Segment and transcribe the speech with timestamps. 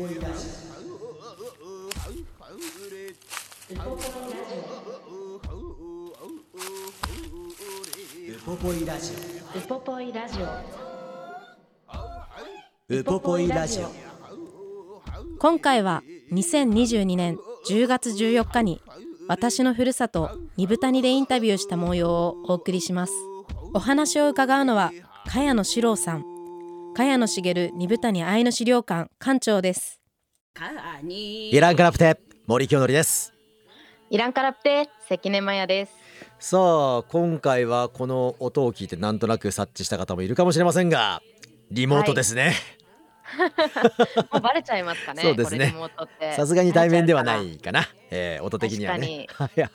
[0.00, 0.02] ウ
[8.46, 9.12] ポポイラジ
[9.54, 10.46] ウポポイラジオ。
[12.96, 13.92] オウポポイラジオ。
[15.38, 17.36] 今回は2022年
[17.68, 18.80] 10月14日に
[19.28, 23.12] 私のふるさと二部谷でインタビューした模様をお送りします。
[23.74, 24.92] お話を伺うのは
[25.26, 26.29] 茅野史郎さん
[26.94, 30.00] 茅野茂二部谷アイヌ資料館館長です。
[31.50, 33.32] イランカラプテ森清則です。
[34.10, 35.92] イランカラプテ関根麻也です。
[36.38, 41.22] さあ今回はこの音を聞いてなんとなく察知した方もいるかもしれませんが
[41.70, 42.54] リモートですね、
[44.32, 45.74] もうバレちゃいますかねそうですね。
[46.34, 49.26] さすがに対面ではないかな、えー音的にはね。
[49.34, 49.70] はいはい。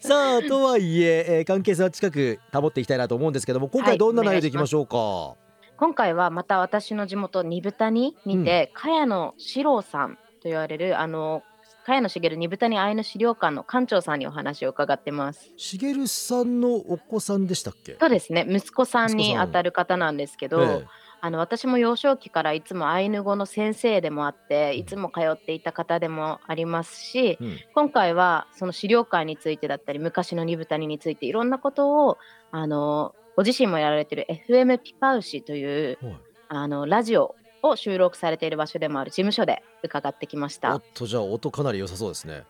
[0.00, 5.34] さあとはいええー関係性は近く保っていきたいなと思うんですけども今回どんな内容でいきましょうか、
[5.78, 11.44] 今回はまた私の地元二部谷にて、茅野史郎さんと言われるあの
[11.86, 15.50] 茅野茂二部谷アイヌ資料館の館長さんにお話を伺ってます。
[15.56, 17.96] しげるさんのお子さんでしたっけ？
[18.00, 18.44] そうですね。
[18.48, 20.84] 息子さんにあたる方なんですけど、え
[21.20, 24.78] あの私も幼少期からいつもアイヌ語の先生でもあってうん。
[24.80, 27.56] いつも通っていた方でもありますし、えうん。
[27.72, 32.18] 今回はその資料館についてだったり昔の二部谷についていろんなことを
[32.50, 36.16] あのご自身もやられている FM ピパウシというはい
[36.48, 40.84] あのラジオを収録されている場所でもある事務所で伺ってきましおったた。
[40.92, 42.42] とじゃあ音かなり良さそうですね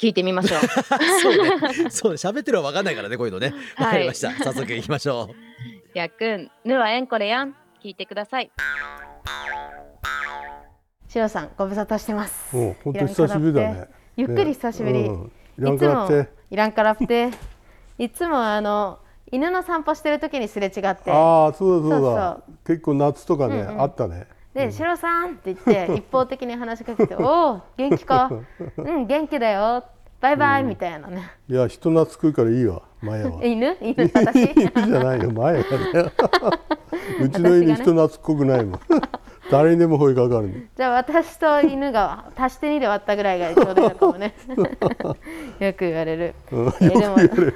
[0.00, 0.60] 聞いてみましょう。
[1.22, 7.54] そうねそうね喋ってるのは分かんないからねこういうのねわはいかりました早速行きましょうやっくん、ぬはえんこれやん。
[7.80, 8.50] 聞いてください。
[11.06, 12.56] しろさん、ご無沙汰してます。
[12.56, 13.88] もう本当久しぶりだね。
[14.16, 15.02] ゆっくり久しぶり。
[15.02, 16.28] うんいらんからって。
[16.50, 17.30] いらんからって。
[17.98, 18.98] いつもあの
[19.32, 21.10] 犬の散歩してる時にすれ違って。
[21.10, 22.40] ああそうだそうだ。
[22.66, 24.26] 結構夏とかね、うんうんあったね。
[24.54, 28.30] で、しろさんって言って 一方的に話しかけて、おお、元気か。
[28.76, 29.84] うん、元気だよ。
[30.20, 31.30] バイバイみたいなね。
[31.48, 33.30] いや人懐っこいからいいわ前は。
[33.46, 34.42] 犬、犬、私？
[34.42, 36.12] いいじゃないよ前はね。
[37.22, 38.80] うちの犬人懐っこくないもん。
[39.50, 40.54] 誰にでも吠えかかるの。
[40.76, 44.34] じゃあ私と犬が足して2で割ったぐらいがちょうどいいのかもね。
[45.58, 46.34] よく言われる。
[46.52, 47.54] うんよくえ言われる。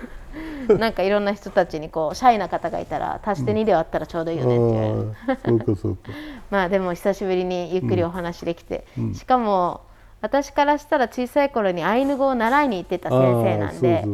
[0.79, 5.15] なんかいろんな人たちにこうシャイな方がいたら足して2で割ったらちょうどいいよねって言われる。
[5.45, 6.13] そうかそうか。
[6.51, 9.83] まあでも久しぶりにゆっくりお話できて、しかも
[10.21, 14.07] 私からしたら小さい頃にアイヌ語を習いに行ってた先生なんで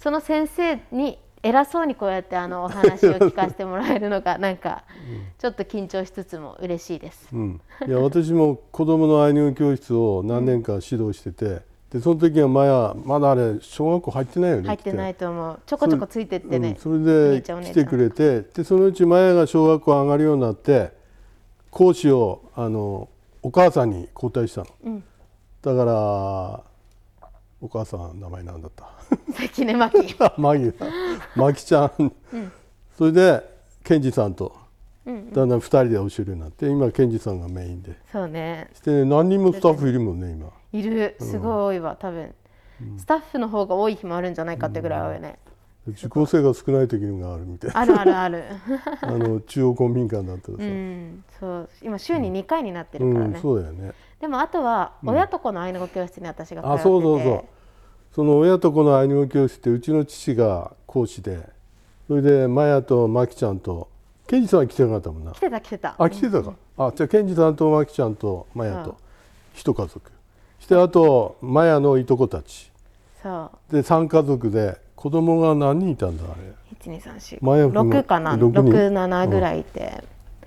[0.00, 4.84] その先生に偉そうにこうやってあのお話を聞かせてもらえるのが なんか
[5.38, 7.28] ちょっと緊張しつつも嬉しいです。
[7.32, 15.60] うん、いや私も子供のアイヌ語教室を何年か指導してて、でその時はまやまだあれ小学校入ってないよね入ってない来と思う。
[15.66, 20.90] ちょこちょこついてってね、うん、それおで兄ちゃんお姉ちゃん来てくれてでそのうちマヤが小学校上がるようになって
[21.70, 23.10] 講師をあの
[23.42, 25.04] お母さんに交代したの、うん。
[25.60, 25.92] だから
[27.60, 28.88] お母さん名前なんだった。
[29.34, 30.16] 関根真希。
[30.40, 30.86] マギだ。
[31.36, 32.12] マキちゃん、
[32.96, 33.42] それで
[33.84, 34.56] ケンジさんと
[35.04, 37.98] だんだん2人で教えるようになって今ケンジさんがメインで。
[38.10, 38.70] そうね。
[38.72, 40.50] して、ね、何人もスタッフいるもんね今。
[40.72, 41.16] いる。
[41.20, 42.34] すごい多いわ多分、
[42.96, 45.38] スタッフの方が多い日もあるんじゃないかってぐらい多いね、
[45.88, 47.78] 受講生が少ない時があるみたいな。
[47.78, 48.44] あるあるある。
[49.02, 50.72] あの中央公民館だったらさ、ううん。
[50.72, 51.68] んそう。
[51.82, 53.92] 今週に2回になってるからね、そうだよね。
[54.20, 57.44] でもあとは親と子のアイヌ語教室に私が通ってて、あそうそうそう。
[58.14, 61.50] その親と子のアイヌ語教室ってうちの父が講師で。
[62.08, 63.88] それでマヤとマキちゃんと
[64.26, 65.32] ケンジさんは来てなかったもんな。
[65.32, 65.94] 来てた来てた。
[65.96, 68.96] あ来てたか、あじゃあケンジさんとマキちゃんとマヤと
[69.54, 70.12] 一家族
[70.62, 72.70] してあとマヤのいとこたち。
[73.20, 73.74] そう。
[73.74, 76.34] で3家族で子供が何人いたんだあれ。
[77.40, 78.36] マヤ君が12346かな？
[78.36, 78.62] 六人。
[78.70, 80.04] 67ぐらいいて、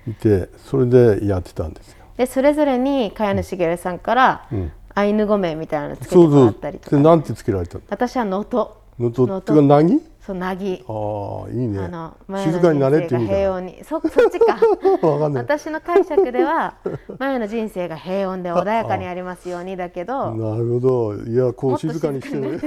[0.08, 1.98] いてそれでやってたんですよ。
[2.16, 4.72] でそれぞれに茅野茂さんから、ん。
[4.94, 6.96] アイヌ語名みたいなのつけてもそうそうらったりとか。
[6.96, 8.70] でなんてつけられたんだ私は能登。
[8.98, 9.08] 能
[9.38, 10.00] ってか何？
[10.26, 11.78] そうなぎああいいね。
[11.78, 13.34] あの静かになれって意味だ。
[13.34, 13.84] 人生が平穏に。
[13.84, 14.58] そ そっちか。
[15.06, 15.42] わかんない。
[15.44, 16.74] 私の解釈では
[17.20, 21.14] 前の人生が平穏で穏やかにありますようにだけどなるほど。
[21.14, 22.20] いやこう静かに。
[22.20, 22.58] してね。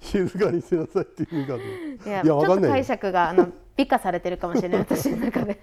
[0.00, 2.84] 静かにしなさいっていう意味かといやいやわかんないよ。
[2.84, 5.58] 釈があの美化されてるかもしれない私の中で。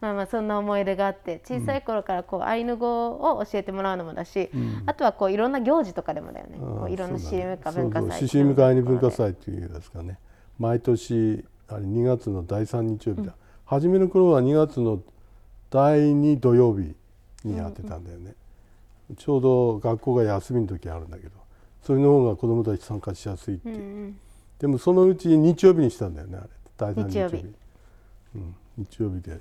[0.00, 6.56] まあまあそんな思い出があって小さい頃からこうアイヌ語を教えてもらうのもだし、うん、あとはこういろんな行事とかでもだよね。
[6.58, 10.18] こういろんなシシムカ文化祭シシムカアイヌ文化祭っていうですかね
[10.58, 13.32] 毎年あれ2月の第3日曜日だ、うん、
[13.66, 15.00] 初めの頃は2月の
[15.70, 16.94] 第2土曜日
[17.44, 18.34] にやってたんだよね、
[19.10, 21.30] うん、ちょうど学校が休みの時あるんだけど
[21.88, 23.68] それの方が子どもたち参加しやすいって。
[23.68, 24.16] いう、うんうん、
[24.58, 26.48] でもそのうち日曜日にしたんだよねあれ。
[26.76, 27.36] 第3日曜日。
[28.34, 29.40] うん、日曜日で、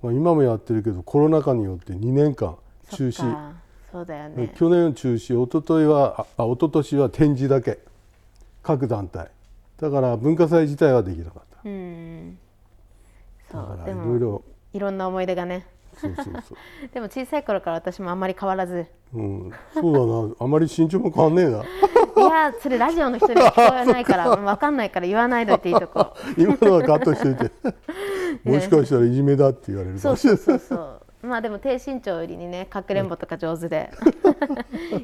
[0.00, 2.56] まあ、今もやってるけどコロナ禍によって2年間
[2.92, 3.52] 中止。
[3.90, 4.54] そうだよね。
[4.56, 7.80] 去年中止一昨日はあ一昨年は展示だけ。
[8.62, 9.30] 各団体
[9.80, 11.68] だから文化祭自体はできなかった。
[11.68, 12.38] うん。
[13.50, 14.42] そうでもいろいろ
[14.74, 15.66] いろんな思い出がね。
[15.96, 16.34] そうそうそう。
[16.92, 18.86] でも小さい頃から私もあんまり変わらず。
[19.14, 19.52] うん。
[19.74, 20.34] そうだな。
[20.40, 21.62] あまり身長も変わんねえな。
[21.62, 24.70] いやそれラジオの人に聞こえないから 分か。
[24.70, 26.14] んないから言わないでいていいとこ。
[26.36, 27.52] 今のはカットしといて
[28.44, 30.42] もしかしたらいじめだって言われるかもしれない。
[30.42, 33.90] そうそうそうまあでも低身長よりにねかくれんぼとか上手で。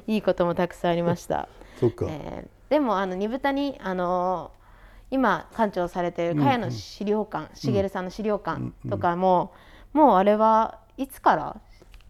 [0.06, 1.48] いいこともたくさんありました。
[1.78, 2.46] そっか、え。
[2.68, 4.63] ー、でもあの二豚にあのー、
[5.10, 9.52] 今館長されている茅野資料館、しげるさんの資料館とかも、
[9.92, 11.56] もうあれはいつから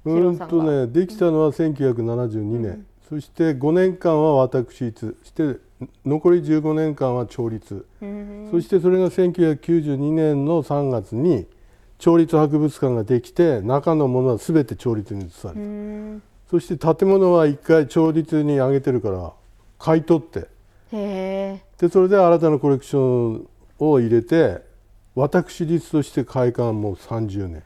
[0.05, 5.17] うんとねできたのは1972年、うん、そして5年間は私立。
[5.23, 5.61] そして
[6.05, 11.47] 残り15年間は調律、うん、そしてそれが1992年の3月に
[11.99, 19.33] 調律博物館ができて中のものは全て調律に移された、うん、そして建物は1回調律に上げてるから
[19.79, 20.49] 買い取って
[20.91, 21.61] で
[21.91, 22.99] それで新たなコレクショ
[23.39, 23.49] ン
[23.79, 24.63] を入れて
[25.15, 27.63] 私立として開館もう30年。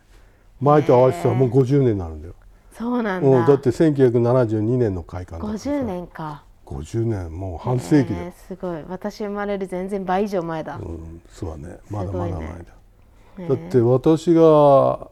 [0.60, 2.34] 前と合わせたらもう50年になるんだよ。
[2.72, 6.42] そうなんだ、だって1972年の開館だ50年か。
[6.66, 7.32] 50年。
[7.32, 8.84] もう半世紀で、すごい。
[8.88, 11.78] 私生まれる全然倍以上前だ、うん、そうだね。
[11.90, 15.08] まだまだ前だ、だって私が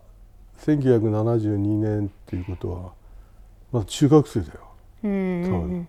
[0.61, 2.93] 1972年っていうことは
[3.73, 4.61] まだ中学生だよ。
[5.05, 5.89] うん、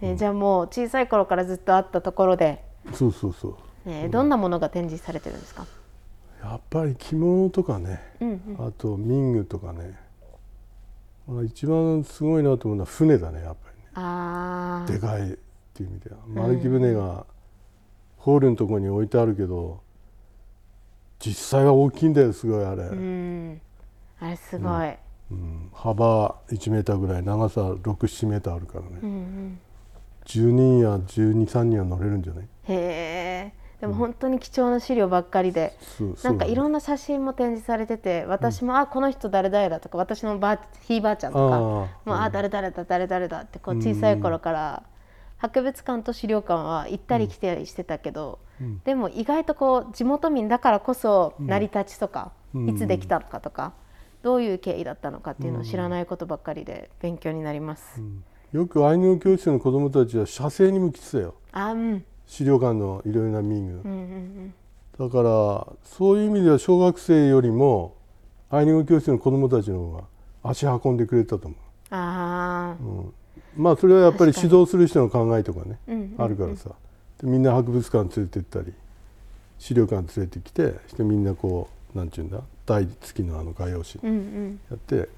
[0.00, 2.64] えー、じゃあもう小さい頃からずっとあったところで
[2.94, 3.56] そうそうそう、
[3.86, 5.66] えー、どんなものが展示されてるんですか、
[6.42, 8.28] やっぱり着物とかね、うん
[8.58, 9.98] うん、あと民具とかね、
[11.26, 13.90] まあ、一番すごいなと思うのは船だねやっぱりね。
[13.94, 15.36] あでかいっ
[15.74, 16.16] ていう意味では。
[16.28, 17.26] 丸木船が
[18.16, 19.80] ホールのところに置いてあるけど
[21.18, 23.60] 実際は大きいんだよすごいあれ、うん、
[24.20, 24.94] あれすごい、
[25.30, 29.58] うん、幅1メーターぐらい長さ67メーターあるからね、うんうん、
[30.28, 32.44] 10人や123人は乗れるんじゃない？
[32.44, 33.52] へえ。
[33.80, 44.82] でも本当に貴重な資料ばっかりで、うん、なんかいろんな写真も展示されてて私も、うん、あこの人誰々だとか私のばひいばあちゃんとかもうあ誰々だ誰々だってこう小さい頃から
[45.36, 52.32] 博物館と資料館は行ったり来たりしてたけど、うん、でも意外とこう地元民だからこそ成り立ちとか、
[52.66, 53.72] いつできたのかとか、
[54.22, 58.02] どういう経緯だったのかっていうのを知らないことばっかりで勉強になります。
[58.52, 61.34] よくアイヌ語教室の子どもたちは写生に向きてたよ。
[61.52, 62.04] あうん。
[62.26, 64.00] 資料館のいろいろな民具、うんうん
[65.00, 67.94] うん、だからそういう意味では小学生よりも
[68.50, 71.58] アイヌ語教室の子どもたちの方が足運んでくれたと思う。
[71.90, 73.12] あうん、
[73.56, 76.70] まあそれはやっぱり指導する人の考えとかね、うんうんうん、あるからさ。
[77.22, 78.72] みんな博物館連れてったり
[79.58, 85.08] 資料館連れてきてしてみんなこうなんちゅうんだ台付きのあの画用紙やって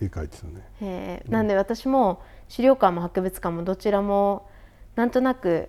[0.00, 0.52] 絵描いてたね。
[0.82, 4.48] うんうん、へなんで私も資料館も博物館もどちらも
[4.96, 5.68] なんとなく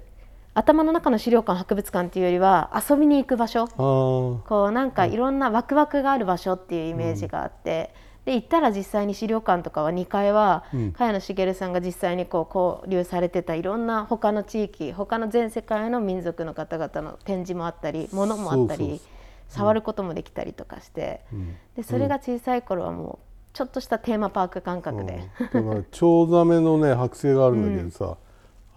[0.53, 3.67] 頭の中の資料館博物館っていうよりは遊びに行く場所。
[3.67, 7.93] こうなんかいろんなワクワクがある場所っていうイメージがあって、
[8.25, 18.99] うん、で行ったら実際に資料館とかは2階は、うん、茅野茂さんが実際にこう交流されてたいろんな他の地域他の全世界の民族の方々の展示もあったりものもあったり
[19.47, 28.17] 触ることもできたりとかして、うん、でそれが小さい頃はもうちょっとしたテーマパーク感覚で、だからチョウザメのね剥製があるんだけどさ、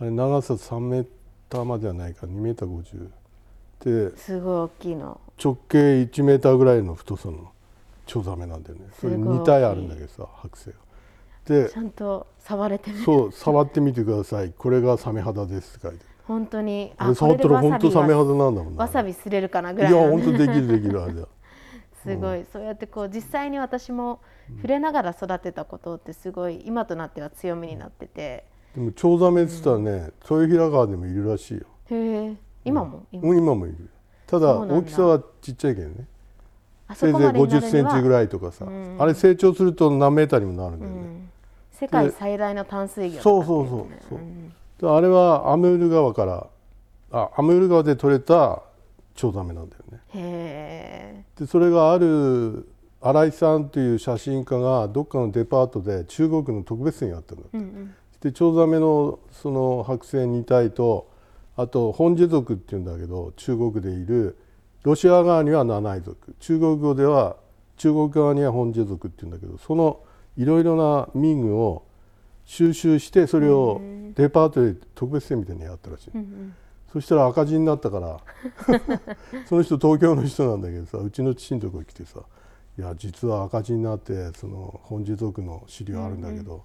[0.01, 1.07] あれ長さ3メー
[1.49, 2.83] ターまではないか2メーター
[3.81, 5.21] 50ですごい大きいの。
[5.43, 7.53] 直径1メーターぐらいの太さの
[8.07, 8.87] チョウザメなんだよね。
[9.01, 10.77] それ2体あるんだけどさ剥製が。
[11.45, 14.53] でちゃんと触れてみそう触ってみてください。
[14.57, 16.93] これがサメ肌ですって書いて本当に。
[16.97, 21.29] あれ触ったら本当サメ肌なんだもんわさびすれるかなぐらいいや本当できるできるあれだ
[22.05, 24.21] すごい、うん、そうやってこう実際に私も
[24.57, 28.45] 触れながら育てたことってすごい今となっては強みになってて、
[28.75, 31.67] でもチョウザメっつったらね、豊平川でもいるらしいよ。
[31.91, 32.37] へえ。
[32.65, 33.89] 今も、うん、今もいる。
[34.27, 36.07] ただ大きさはちっちゃいけどね。
[36.95, 41.31] せいぜい50センチぐらいとかさ、うん、あれ成長すると何メーターにもなるんだよね、うん、
[41.73, 43.77] 世界最大の淡水魚、ね、そうそうそ
[44.17, 44.19] う。
[44.81, 46.47] そう、あれはアムール川から
[47.11, 48.63] あアムール川で取れた
[49.15, 51.25] チョウザメなんだよね。
[51.39, 52.69] でそれがある
[53.01, 61.11] 新井さんという写真家がどっかのデパートで中国の特別展やったんだって、うんうん、でチョウザメのその剥製2体と
[61.57, 64.39] あと本ジ族っていうんだけど中国でいる
[64.83, 66.35] ロシア側には七井族。
[66.41, 67.37] 中国語では
[67.77, 70.01] 中国側には本ジ族っていうんだけどその
[70.37, 71.85] いろいろな民具を
[72.45, 73.81] 収集してそれを
[74.15, 76.55] デパートで特別展みたいにやったらしい、うんうん、
[76.95, 78.21] そしたら赤字になったから。
[79.47, 82.21] その人東京の人なんだけどさうちの父のとこに来てさ
[82.79, 86.63] 「いや実は赤字になってその本地族の資料あるんだけど、うんうん、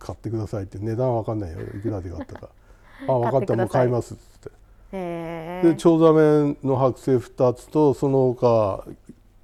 [0.00, 1.60] 買ってください」って値段わかんないよ。
[1.60, 2.48] いくらで買ったか
[3.06, 4.62] 「あ分かったもう買います」っつって。
[4.90, 8.84] でチョウザメの剥製2つとその他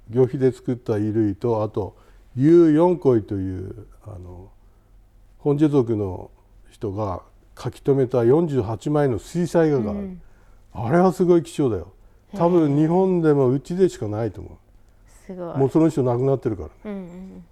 [0.09, 1.95] 魚皮で作った衣類とあと
[2.37, 4.49] U4 恋というあの
[5.39, 6.29] 本地族の
[6.69, 7.23] 人が
[7.61, 10.21] 書き留めた48枚の水彩画がある、うん、
[10.73, 11.93] あれはすごい貴重だよ。
[12.35, 14.53] 多分日本でもうちでしかないと思う。
[15.25, 15.57] すごい。
[15.57, 16.67] もうその人亡くなってるから。
[16.69, 17.45] ね、うんうん。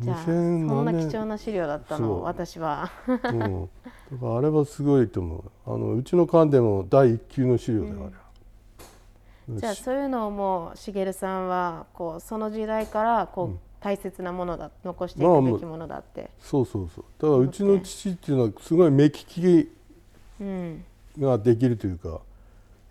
[0.00, 5.50] じゃあそんな貴重な資料だったの私は、うん、だからあれはすごいと思う。
[5.66, 8.12] あのうちの館でも第一級の資料だよ、
[9.50, 17.04] うん、じゃあそういうのをもう茂さんはこうその時代からこう、うん大切なものだ残していくべきものだって、まあ、そうそうそう。
[17.18, 19.68] だからうちの父っていうのはすごい目利き
[21.18, 22.20] ができるというか、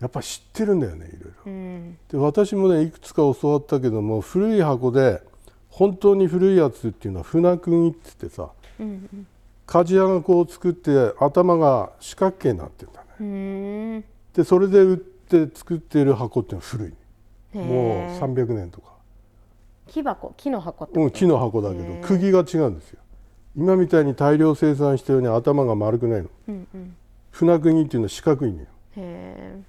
[0.00, 5.22] やっぱ知ってるんだよねいろいろ、うん、で私もねいくつか教わったけども古い箱で
[5.70, 9.26] 本当に古いやつっていうのは船釘って言ってさ、うんうん、
[9.66, 14.04] 鍛冶屋がこう作って頭が四角形になってるんだね。
[14.34, 16.92] でそれで売って作っている箱っていうのは古い。
[17.54, 18.93] もう300年とか
[19.94, 22.98] 木箱木の箱うん木の箱だけど釘が違うんですよ。
[23.56, 26.96] 今みたいに大量生産したように頭が丸くないの、うんうん、
[27.30, 28.66] 船釘っていうのは四角いのよ。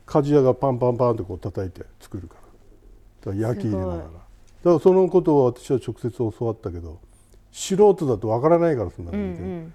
[0.08, 2.38] 鍛冶屋がパンパンパンとこう叩いて作るか
[3.26, 3.34] ら。
[3.34, 3.98] だから焼き入れながら。
[4.00, 4.14] だか
[4.64, 7.00] らそのことを私は直接教わったけど
[7.52, 9.74] 素人だとわからないからそんなの、うんうん、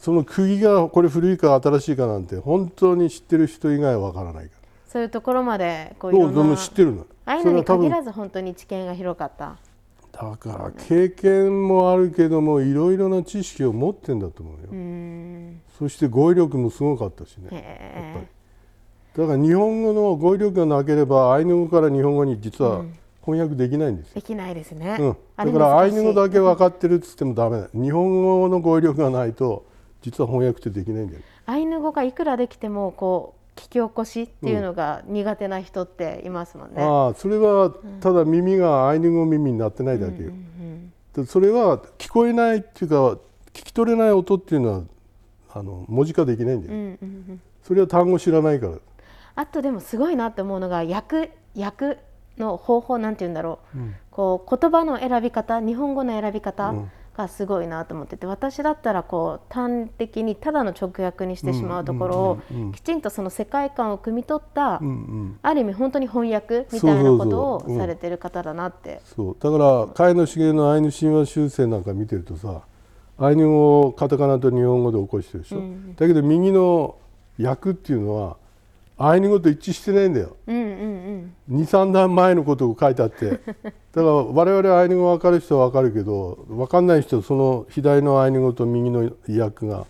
[0.00, 4.68] その釘がこれ古いか新しいかなんて本当に知ってる人以外はわからないから。
[4.88, 7.06] そういうところまでこういうの知ってるの。
[7.26, 9.58] ああいうのに限らず本当に知見が広かった
[10.14, 15.60] だから経験もあるけどもいろいろな知識を持ってんだと思うよ。
[15.78, 18.26] そして語彙力もすごかったしねやっぱり。
[19.16, 22.84] だから日本語の語彙力がなければアイヌ語から日本語に実は
[23.24, 27.68] 翻訳できないんですよ、できないですね、うん、だからアイヌ語だけ分かってるっつってもダメだ。
[27.72, 29.64] 日本語の語彙力がないと
[30.02, 31.22] 実は翻訳ってできないんだよ。
[31.46, 36.74] アイヌ語がいくらできてもこう聞き起こしっていうのが苦手な人っていますもんね。
[36.76, 40.32] うん、ああそれはただ耳がアイヌ語耳になってないだけよ。
[41.26, 42.96] それは聞こえないっていうか
[43.52, 44.82] 聞き取れない音っていうのは
[45.52, 48.78] あの文字化できないんだよ、うんうんうん、それは単語知らないから。
[49.36, 51.98] あとでもすごいなって思うのが訳訳
[52.38, 62.42] の方法なんて言うんだろう、うん、こう言葉の選び方日本語の選び方、うんがすごいなと思ってて私だったらこう端的にただの直訳にしてしまうところを
[62.72, 64.80] きちんとその世界観を汲み取った
[65.42, 69.00] ある意味本当に翻訳みたいなことをされてる方だなって。
[69.04, 69.36] そう。
[69.38, 72.62] だから茅野茂のアイヌ神話修正なんか見てるとさ
[73.18, 76.96] アイヌ語をカタカナと日本語で起こしてるでしょ、うん、だけど右の
[77.40, 78.36] 訳っていうのは
[78.96, 83.40] アイヌ語と一致してないんだよ、うんうんうん、23段前のことを書いてあって。
[83.94, 89.86] だから我々アイヌ語分かる人は分かるけど分かんない人はその左のアイヌ語と右の訳が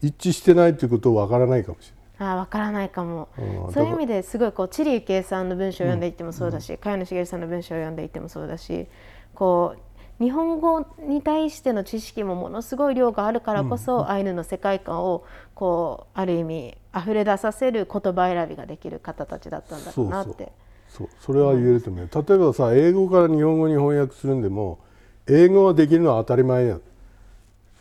[0.00, 2.04] 一致してないっていうことを分からないかもしれない。
[2.32, 8.86] あ分からないかも、うん、そういう意味ですごいこうチリユケイさんの文章を読んでいってもそうだし、うん、茅野茂さんの文章を読んでいってもそうだし
[9.34, 9.78] こう
[10.20, 20.52] 日本語に対しての知識もものすごい量があるからこそ、うん、アイヌの世界観をこうある意味溢れ出させる言葉選びができる方たちだったんだろうなって。
[20.88, 24.78] そうそれは言えると思う、うん、例えばさ英語から日本語に翻訳するんでも
[25.26, 26.78] 英語はできるのは当たり前や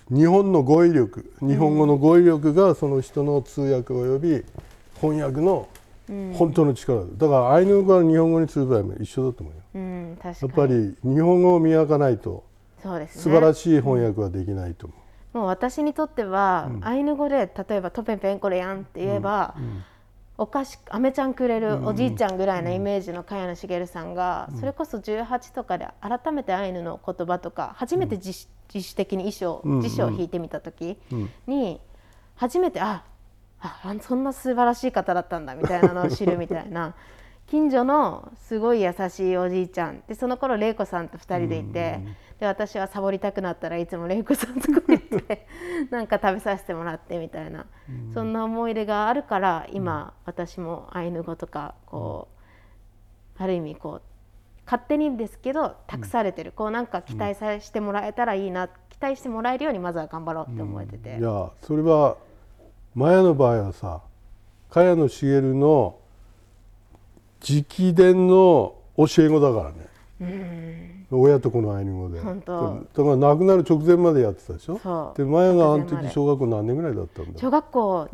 [0.10, 4.44] 日本の語彙力日本語の語彙力がその人の通訳および
[5.00, 5.68] 翻訳の
[6.08, 12.44] 本当の力だ、からアイヌ語から日本語にする場合も一緒だと思うよ、うん、やっぱり日本語を磨かないと
[12.82, 14.96] そうです、ね、素晴らしい翻訳はできないと思
[15.34, 19.64] う、もう私にとっては、うん、アイヌ語で例えば「トペンペンこれやん」って言えば、うん。
[19.64, 19.84] うん、
[20.40, 30.98] お菓子あめちゃんくれるおじいちゃんぐらいのイメージの茅野茂さんが、それこそ18とかで改めてアイヌの言葉とか初めて自主的に衣装、辞書を引いてみた時
[31.48, 31.80] に、
[32.36, 33.06] 初めてあ
[33.64, 36.94] あそんな素晴らしい方だったんだみたいなのを知るみたいな。
[37.48, 40.02] 近所のすごい優しいおじいちゃん。
[40.08, 42.00] でその頃玲子さんと2人でいて、
[42.40, 45.46] で私はサボりたくなったらいつも玲子さんとこに行って
[45.92, 47.66] なんか食べさせてもらってみたいな、
[48.14, 52.28] そんな思い出があるから今、私もアイヌ語とかこ
[53.40, 54.02] う、ある意味こう
[54.66, 62.18] 勝手にですけど託されてる、こうなんか期待さしてもらえたらいいな、期待してもらえるようにまずは頑張ろうって思えてて、いやそれは
[62.96, 64.02] マヤの場合はさ
[64.70, 65.98] 茅野茂の
[67.48, 69.72] 直伝の教え子だか
[70.20, 72.20] らね、親と子のアイヌ語で。
[72.20, 72.40] だか
[72.98, 75.14] ら亡くなる直前までやってたでしょ？
[75.18, 77.40] でマヤがあの時小学校何年ぐらいだったんだ？
[77.40, 78.10] 小学校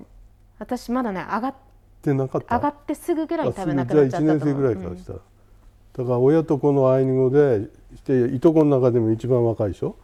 [0.57, 1.55] 私まだね上がっ
[2.01, 2.55] てなかった。
[2.55, 9.95] 上がってすぐぐらい多分なくなっちゃったじゃあ1年生ぐらいからしたら、うん、だから親と子のアイヌ語でしていとこの中でも一番若いでしょ？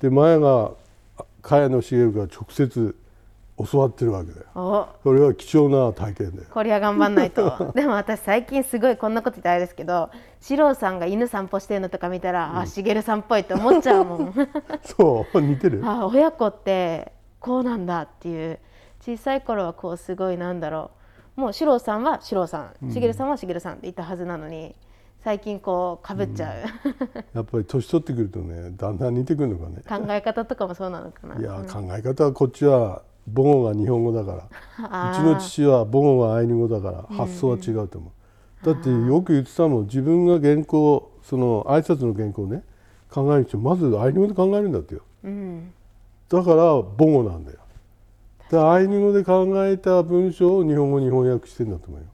[0.00, 0.72] でマヤが
[1.42, 2.94] 茅野茂が直接
[3.70, 4.46] 教わってるわけだよ。
[4.54, 7.72] これは貴重な体験でこれは頑張んないと。
[7.74, 14.34] でも私最近すごいこんなこと言ってあれですけど四郎さんが犬散歩してるのとか見たら、うん、あしげるさんっぽいって思っちゃうもん。
[14.84, 15.82] そう似てる。
[15.84, 18.58] あ親子ってこうなんだっていう
[19.00, 20.90] 小さい頃はこうすごいなんだろ
[21.36, 21.40] う。
[21.40, 24.74] もう四郎さんは四郎さんしげるさんはしげるさんって言ったはずなのに、
[25.22, 29.82] 最近こうかぶっちゃう、うん、やっぱり年取ってくるとねだんだん似てくるのかね。
[29.86, 31.38] 考え方とかもそうなのかな。
[31.38, 34.48] いや、うん、考え方はこっちは母語が日本語だか
[34.78, 35.12] ら。
[35.12, 38.12] うちの父は母語がアイヌ語だから発想は違うと思
[38.62, 39.82] う、だってよく言ってたもん。
[39.84, 42.62] 自分が原稿その挨拶の原稿ね
[43.10, 45.72] 考える人まずアイヌ語で考えるんだってよ、うん、
[46.28, 47.58] だから母語なんだよ。
[48.50, 52.06] でアイヌ語で考えた文章を日本語に翻訳してんだと思うよ。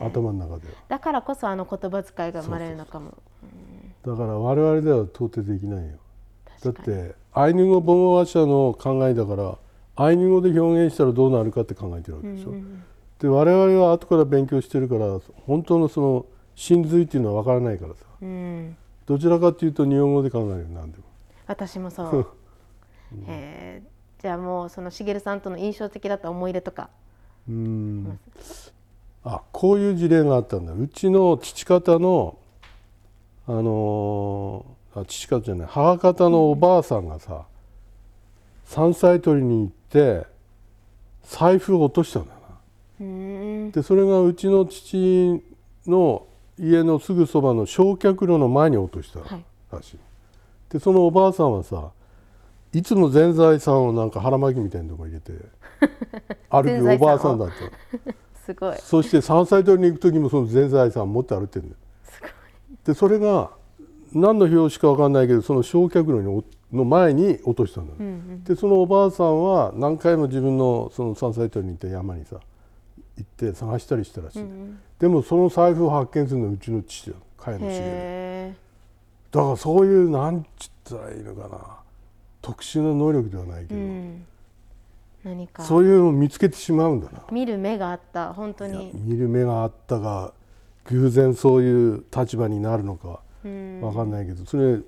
[0.00, 0.74] 頭の中では。
[0.88, 3.14] だからこそあの言葉遣いが生まれるのかも。
[4.04, 5.94] だから我々では到底できないよ。
[6.62, 9.56] だってアイヌ語母語話者の考えだから
[10.00, 12.50] アイヌ語で表現したらどうなるかって考えてるわけでしょ。
[12.50, 12.84] うんうん、
[13.18, 18.76] で我々は後から勉強してるから本当のその真髄っていうのは分からないからさ、うん、
[19.06, 21.04] どちらかというと日本語で考える何でも。
[21.48, 22.16] 私もそう。
[22.16, 22.20] う
[23.16, 26.90] ん、えー、じゃあもうそのしげるさんとの印象的だった思い出とか。
[27.48, 28.18] うん
[29.24, 32.38] あこういう事例があったんだうちの父方の
[33.46, 37.46] あのー、あ父方じゃない母方のおばあさんがさ、
[38.68, 40.26] 山菜採りに行って
[41.22, 42.32] 財布を落としたんだ
[43.00, 43.70] な。
[43.72, 45.42] でそれがうちの父
[45.86, 46.26] の
[46.58, 49.34] 家のすぐそばの焼却炉の前に落としたらしい。
[49.70, 49.82] はい、
[50.68, 51.90] でそのおばあさんはさ
[52.74, 55.32] いつも全財産をなんか腹巻きみたいなとこ入れて
[56.50, 57.54] 歩くおばあさんだった
[58.44, 58.76] すごい。
[58.76, 61.78] そして山菜採りに行く時もその全財産を持って歩いてるんだよ。
[62.84, 63.50] でそれが
[64.12, 72.36] 何の表紙か分かんないけどその焼却炉にの前に落としたの、うんうん、でそのおばあさんは何回も自分のその山菜採りに行って山にさ
[73.16, 78.54] 行って探したりしたらしい、うんうん、でもその財布を発見するのはうちの父だ茅野茂
[79.30, 81.58] だからそういうなんちったらいいのかな。
[82.40, 84.26] 特殊な能力ではないけど、うん、
[85.24, 85.62] 何か。
[85.64, 87.24] そういうのを見つけてしまうんだな。
[87.30, 88.32] 見る目があった。
[88.32, 88.90] 本当に。
[88.94, 90.32] 見る目があったが
[90.84, 94.46] 偶然そういう立場になるのか分かんないけど。
[94.46, 94.78] それ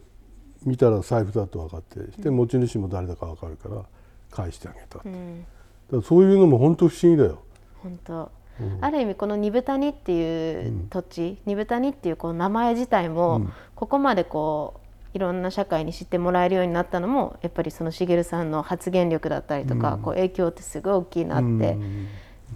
[0.64, 3.82] 見たら財布だと分かってで持ち主も誰だか分かるから
[4.30, 5.44] 返してあげた、うん、
[5.90, 7.42] だそういうのも本当不思議だよ。
[7.82, 8.30] 本当。
[8.60, 21.78] うん、ある意味この二部谷っていう土地、うん、二部谷っていうこう名前自体も、ここまでこういろんな社会に知ってもらえるようになったのもやっぱりその茂さんの発言力だったりとか、こう影響ってすごい大きいなって、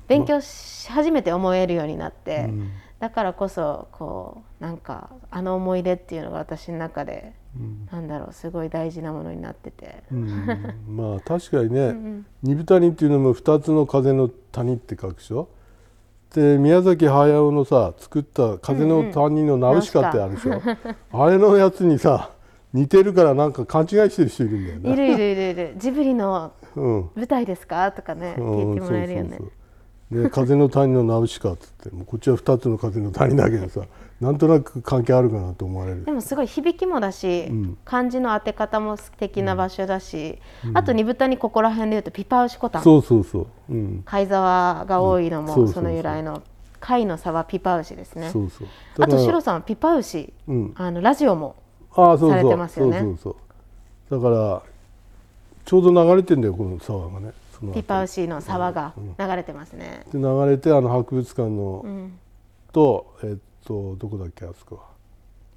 [0.07, 2.51] 勉強し始めて思えるようになって、
[3.01, 7.33] だからこそこうなんかあの思い出っていうのが私の中で
[7.93, 15.49] なんだろうすごい大事なものになってて、うん、まあ確かにねうん二部谷っていうのも2つの風の谷って書くでしょ？
[16.35, 22.31] で宮崎駿のさ作った「風の谷のナウシカ」ってあるでしょ、うんうん、あれのやつにさ
[22.73, 25.05] 似てるからなんか勘違いしてる人いるんだよね。
[25.05, 25.75] いるいるいるいる。
[25.77, 29.53] ジブリの舞台ですか、とかね聞いてもらえるよね、そうそう
[30.12, 30.23] そう。
[30.25, 33.83] で風の谷のナウシカっつってもうこっちは2つの風の谷だけどさ
[34.25, 36.05] なんとなく関係あるかなと思われる。
[36.05, 42.83] でもすごい響きもだし、うん、漢字の当て方も素敵な場所だし、うん、あと二豚にここら辺でいうとピパウシコタン。
[42.83, 46.43] そうそうそう、うん、貝沢が多いのもその由来の
[46.81, 48.31] 貝の差はピパウシですね。
[48.31, 48.69] そうそう。
[48.99, 51.57] あとシロさんはピパウシ、うん、あのラジオも
[51.95, 53.01] されてますよね。
[53.01, 53.37] そうそう
[54.11, 54.21] そう。
[54.21, 54.63] だから
[55.65, 57.33] ちょうど流れてんだよこの沢がね。
[57.73, 60.05] ピパウシの沢が流れてますね。
[60.13, 62.11] で流れてあの博物館の、
[62.73, 64.83] とえっとどこだっけあそこは。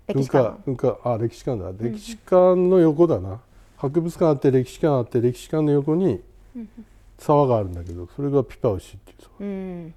[0.07, 0.57] 歴史館。
[0.65, 1.71] 文化あ歴史館だ。
[1.77, 3.41] 歴史館の横だな、
[3.77, 6.21] 博物館あって歴史館あって歴史館の横に
[7.17, 9.93] 沢があるんだけどそれがピパウシっていう沢、うん。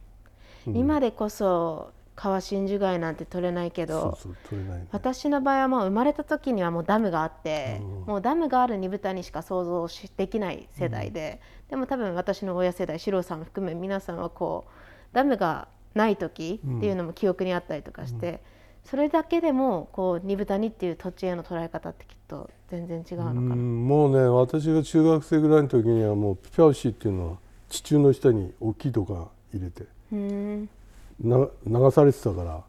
[0.66, 4.18] 今でこそ川真珠貝なんて取れないけど
[4.92, 14.70] 私の場合はもう生まれた時にはもうダムがあって、もうダムがある二豚にしか想像できない世代で、でも多分私の親世代四郎さんも含め皆さんはこう
[15.14, 18.40] ダムがない時っていうのも記憶にあったりとかして、
[18.85, 23.57] それだけでもこう二豚にっていう土地への捉え方ってきっと全然違うのかな。
[23.57, 27.37] もうね私が中学生ぐらいの時にはもうピピャウシっていうのは
[27.68, 29.85] 地中の下に大きいとか入れて
[31.20, 32.62] な流されてたから。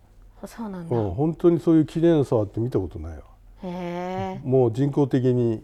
[0.47, 3.23] そうなんだ、うん、本当にそういう綺麗な沢って見たことないわ。
[3.63, 5.63] へえもう人工的に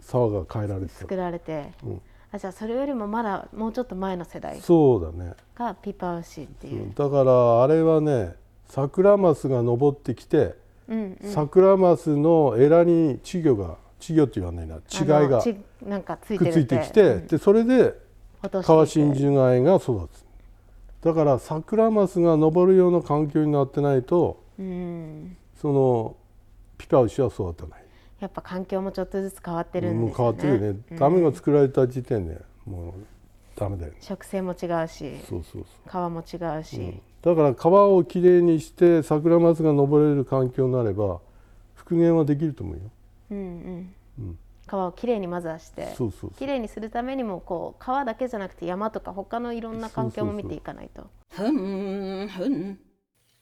[0.00, 2.00] 沢が変えられて作られて、うん、
[2.36, 5.34] あじゃあそれよりもまだもうちょっと前の世代そうだね。
[5.54, 8.34] がピパウシっていう、だからあれはね
[8.68, 10.54] サクラマスが登ってきて、
[10.88, 15.42] うんうん、サクラマスのエラに稚魚が稚魚って言わないな稚貝が
[15.84, 17.94] なんかついてきて、うん、でそれで
[18.62, 20.24] 川真珠貝が育つ。
[21.02, 26.16] だからサクラマスが登るような環境になってないと、うん、その
[26.78, 27.85] ピパウシは育たない
[28.20, 32.92] やっぱ環境もちょっとずつ変わってるんですね、もう変わってるね、ダメが作られた時点でもう
[33.58, 35.64] ダメだよ、ね、植生も違うしそうそうそう。
[35.86, 41.20] 川も違うし、うん、だから川をきれいにして桜松が登れる環境になれば
[41.74, 42.82] 復元はできると思うよ。
[43.30, 43.94] うんうん。
[44.18, 51.06] うん、川をきれいにまずはしてそうそうきれいにするためにもこう川だけじゃなくて山とか他のいろんな環境も見ていかないと。
[51.30, 52.78] ふんふん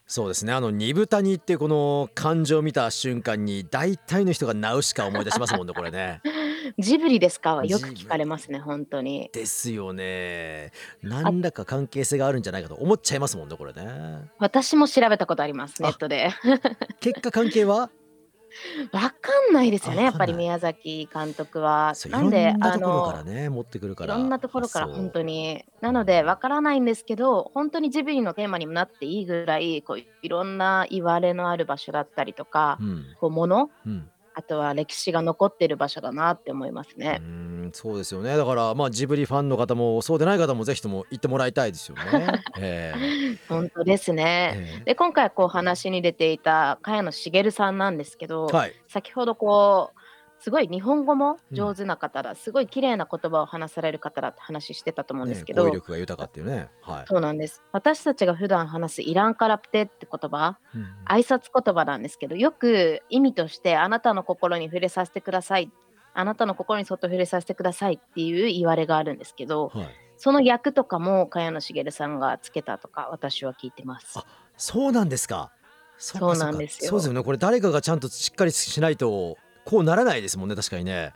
[0.06, 0.52] そうですね。
[0.52, 6.20] あの二豚にってこの感情を見た瞬間に大体の人がナウシカ思い出しますもんねこれね。
[6.78, 7.54] ジブリですか？
[7.56, 9.30] はよく聞かれますね本当に。
[9.32, 10.72] ですよね。
[11.02, 14.28] 何らか関係性があるんじゃないかと思っちゃいますもんねこれね。
[14.38, 16.30] 私も調べたことありますネットで。
[17.00, 17.90] 結果関係は？
[18.92, 21.94] わかんないですよね、やっぱり宮崎監督は。
[22.10, 25.64] なんで、あの、ね、持ってくるかいろんなところから本当に。
[25.80, 33.04] なので、わからないんですけど、本当にジブリのテーマにもなっていいぐらい、こういろんな言われのある場所だったりとか、うん。
[33.20, 34.10] こうもの、うん。
[34.34, 37.20] あとは歴史が残ってる場所だなって思いますね。
[37.22, 38.36] うん、そうですよね。
[38.36, 42.02] だから、まあ、ジブリファンの方も、そうでない方もぜひとも行ってもらいたいですよね。
[42.58, 43.38] ええ。
[43.48, 44.54] 本当ですね。
[44.56, 44.84] ええ。
[44.86, 48.72] で、今回こう話に出ていた茅野茂さんなんですけど、はい。
[48.88, 50.03] 先ほどこう
[50.44, 57.62] すごい日本語も上手な方だ、うん、すごい綺麗な言葉を話される方だって話してたと思うんですけど、ね、語彙力が豊かっていうね、はい、そうなんです。
[57.72, 65.72] 私たちが普段話すイランカラプテって言葉、うん、挨拶言葉なんですけどよく意味としてあなたの心に触れさせてください。
[66.12, 74.18] あなたの心にそっと触れさせてくださいっていう言われがあるんですけど、はい、その役とかも茅野茂さんがつけたとか私は聞いてます。
[74.18, 74.26] あ
[74.59, 75.52] そうなんですか。
[75.96, 76.90] そうなんですよ。
[76.90, 77.22] そうですよね。
[77.22, 81.12] これ誰かがちゃんとしっかりしないとこうならないですもんね確かにね。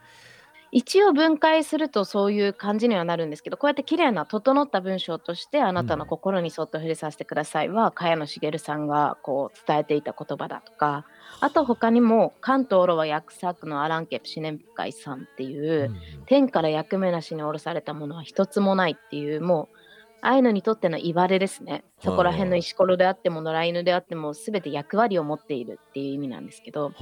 [0.70, 11.06] 一応分解するとそういう感じにはなるんですけどこうやって綺麗な整った文章としてあなたの心にそっと触れさせてくださいは、茅野茂さんがこう伝えていた言葉だとか
[11.40, 15.90] あと他にも関東ロは役作のアランケプシネンカイさんっていう、
[16.26, 19.77] 天から役目なしに下ろされたものは一つもないっていうもう
[20.20, 21.84] ああいうのにとっての言われですね。
[22.02, 26.92] そこら辺の石ころであっても野良犬であっても全て役割を持っているっていう意味なんですけど、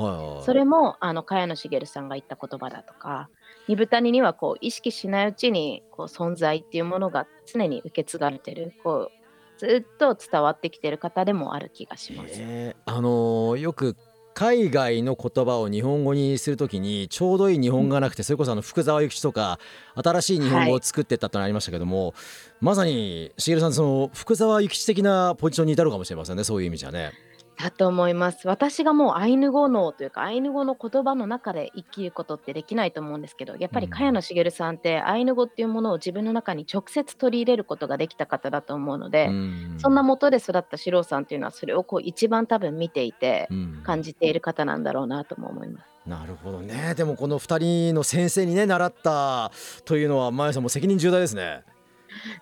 [0.44, 3.28] それもあの茅野茂さんが言った言葉だとか
[3.68, 12.76] 二豚谷にはこう意識しないうちにこう存在っていうものが常に受け継がれてるこうずっと伝わってきてる方でもある気がします。
[12.84, 13.96] あのー、よく
[14.36, 19.58] 海外の言葉を日本語にするときにちょうどいい日本語がなくてそれこそあの福沢諭吉とか
[19.94, 22.14] 新しい日本語を作ってったとなりましたけども、はい、
[22.60, 27.12] まさに茂さんその福沢諭吉的なポジションに至るかもしれませんねそういう意味じゃね。
[27.58, 28.46] だと思います。
[28.46, 43.48] 私がもうアイヌ語脳というかアイヌ語の言葉の中で生きることってできないと思うんですけどやっぱり茅野茂さんってアイヌ語っていうものを自分の中に直接取り入れることができた方だと思うので、うん、そんな元で育った四郎さんっていうのはそれをこう一番多分見ていて
[43.84, 45.96] 感じている方なんだろうなとも思います。
[46.06, 49.50] なるほどねでもこの2人の先生にね習った
[49.84, 51.62] というのは前さんも責任重大ですね。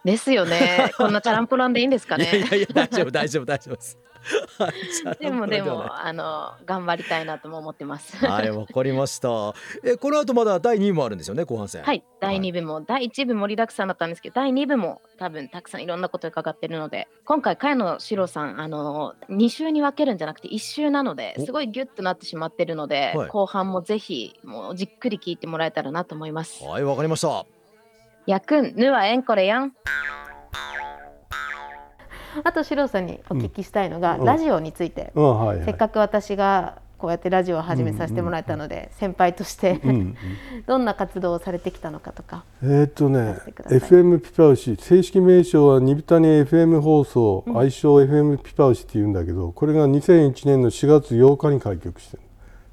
[0.04, 0.92] ですよね。
[0.98, 2.24] こんなチャランポランでいいんですかね。
[2.24, 3.98] いやいや大丈夫大丈夫大丈夫です。
[5.20, 8.16] でもでもあの頑張りたいなとも思ってます。
[8.24, 9.54] はいわかりました。
[9.82, 11.82] えこの後まだ第2部もあるんですよね後半戦。
[11.82, 26.64] はい第2部も、はい、第1部盛りだくさんだったんですけど第2部も多分たくさんいろんなこと伺ってるので今回茅野史郎さんあの2週に分けるんじゃなくて1週なのですごいギュッとなってしまってるので、はい、後半もぜひもうじっくり聞いてもらえたらなと思います。
[26.64, 27.44] はいわかりました。
[28.26, 29.74] やくんぬはえんこれやん。
[32.44, 39.78] あと四郎さんにお聞きしたいのが、うん、ラジオについて、うんはいはい、せっかく私がこうやってラジオを始めさせてもらえたので、先輩として
[40.66, 44.76] どんな活動をされてきたのかとかえっとね FM ピパウシ。
[44.76, 52.22] 正式名称は二豚に FM 放送、愛称 FM ピパウシっていうんだけどこれが2001年の4月8日に開局してる。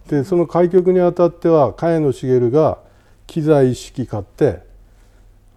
[0.08, 2.80] でその開局にあたっては茅野茂が
[3.28, 4.62] 機材一式買って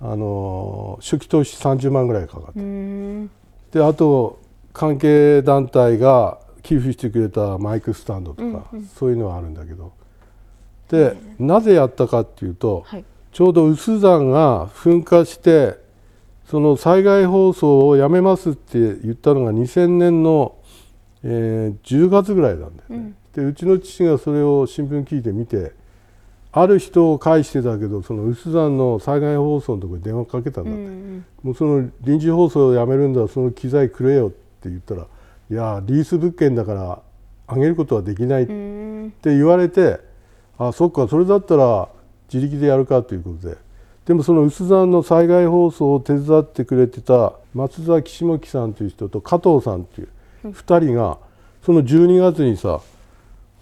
[0.00, 2.60] あの初期投資30万ぐらいかかって
[3.74, 4.38] であと
[4.72, 9.92] 関係団体が寄付してくれたマイクスタンドとか、そういうのはあるんだけど。
[10.88, 15.76] で、なぜやったかっていうと、はいちょうど有珠山が噴火して
[16.46, 20.54] その災害放送をやめますって言ったのが2000年の、
[21.24, 23.12] えー10月ぐらいなんだよね。
[23.34, 25.72] でうちの父がそれを新聞聞いて見て
[26.56, 35.02] ある人を介してたけどその有珠山の災害放送のところに電話かけたんだって、もうその臨時放送をやめるんだその機材くれよって言ったら
[35.50, 37.02] いやリース物件だから
[37.48, 39.98] あげることはできないって言われて
[40.56, 41.88] あそっかそれだったら
[42.32, 43.56] 自力でやるかということで。
[44.06, 50.08] でもその有珠山の災害放送を手伝ってくれてた松田岸本さんという人と加藤さんという
[50.44, 51.16] 2人が
[51.64, 52.82] その12月にさ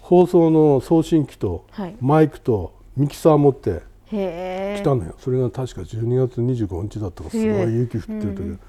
[0.01, 1.95] 放送の送信機とはい。
[2.01, 5.15] マイクとミキサー持って来たのよ。
[5.19, 8.59] それが確か12月25日だったかすご冬い雪降ってる時、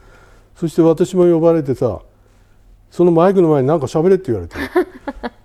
[0.57, 2.01] そして私も呼ばれてさ
[2.91, 4.57] そのマイクの前に何か喋れって言われて。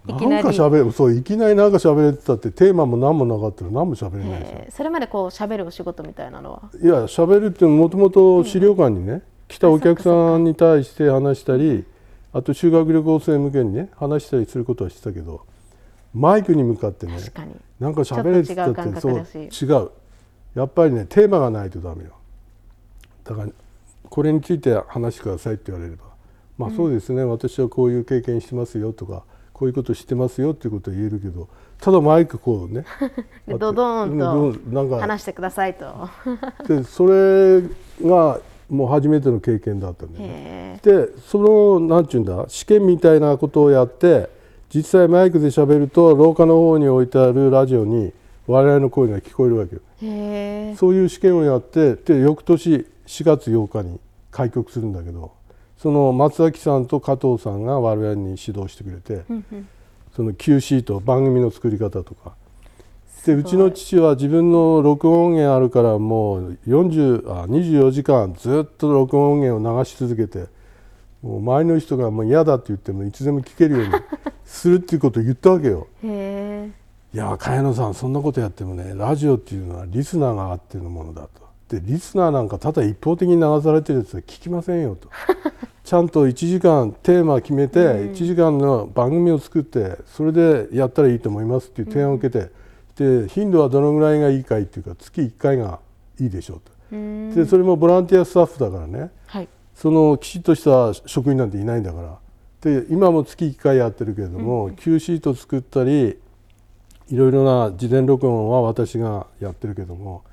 [0.08, 6.62] いきなんか喋れそういきなり何か喋れってたってテーマも何もなかったら何も喋れないじゃんへえそれまでこう喋るお仕事みたいなのは？
[6.82, 11.86] いや喋るっていうのはもともと資料館にね、来たお客さんに対して話したり
[12.34, 15.42] あと修学旅行生向けにね話したりすることはしてたけど
[16.14, 17.18] マイクに向かってね
[17.80, 19.92] なんか喋れって言ったってそう違う。
[20.56, 22.12] やっぱりねテーマがないとダメよ。
[23.24, 23.50] だから
[24.10, 26.06] これについて話してくださいって言われれば
[26.58, 31.48] まあそうですね、私はこういう経験してますよとかこういうことしてますよっていうことは言えるけど
[31.80, 32.84] ただマイクこうね
[33.48, 36.10] で ドドーンとうんなんか話してくださいと。
[36.68, 37.62] でそれ
[38.02, 40.80] がもう初めての経験だったんだよね。
[40.84, 44.30] へでそのなんていうんだ試験みたいなことをやって
[44.74, 48.14] 実際マイクで喋ると廊下の方に置いてあるラジオに
[48.46, 49.82] 我々の声が聞こえるわけよ。
[50.78, 54.00] そういう試験をやってで翌年4月8日に
[54.32, 55.32] 開局するんだけど
[55.78, 59.24] その松崎さんと加藤さんが我々に指導してくれて、
[60.16, 62.34] その Q シート番組の作り方とか。
[63.26, 70.48] でうちの父は自分の録音音源あるからもう40あ24時間ずっと録音音源を流し続けて
[71.22, 73.94] もう周りの人がもう嫌だって言ってもいつでも聞けるように
[74.46, 75.88] するっていうことを言ったわけよ。
[77.12, 81.50] いや茅野さんそんなことやってもねラジオっていうのはリスナーがあってのものだと。
[81.76, 85.10] でリスナーなんかただ一方的に流されてるやつは聞きませんよと。
[85.84, 92.52] ちゃんと1時間テーマ決めて1時間の番組を作ってそれでやったらいいと思いますっていう提案を受けて
[92.96, 95.80] で頻度はどのぐらいがいいかいっていうか月1回が
[96.20, 96.72] いいでしょうと。
[97.36, 99.10] でそれもボランティアスタッフだからね。
[99.26, 99.48] はい
[99.80, 102.20] そのきちっとした職員なんていないんだから。
[102.62, 106.18] で今も月1回やってるけれども、Q シート作ったり
[107.08, 110.24] いろいろな事前録音は私がやってるけども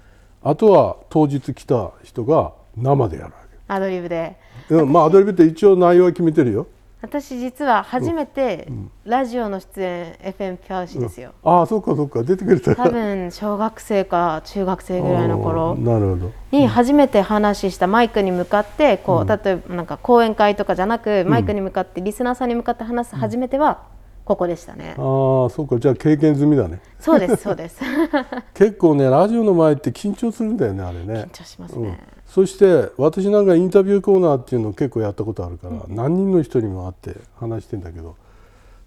[0.43, 4.37] あとは当日来た人が生でやるわアドリブで。
[4.69, 6.67] け、うん、まあアドリブって一応内容は決めてるよ
[7.07, 8.69] 私実は初めて
[9.05, 12.25] ラジオの出演 FM ピャウシですよ、ああそっかそっか。
[12.25, 12.75] 出てくれた。
[12.75, 16.33] 多分小学生か中学生ぐらいの頃なるほど。
[16.51, 23.85] に初めて話したマイクに向かってこう、例えばなんか講演会とかじゃなくマイクに向かってリスナーさんに向かって話す初めては
[24.25, 25.79] ここでしたね、ああそうか。
[25.79, 26.81] じゃあ経験済みだね。
[26.99, 27.81] そうですそうです。
[28.55, 31.14] 結構ねラジオの前って緊張するんだよねあれね。
[31.14, 31.85] 緊張しますうん。
[31.85, 38.17] ね、そして私なんかインタビューコーナーっていうのを結構やったことあるから、何人の人にも会って話してんだけど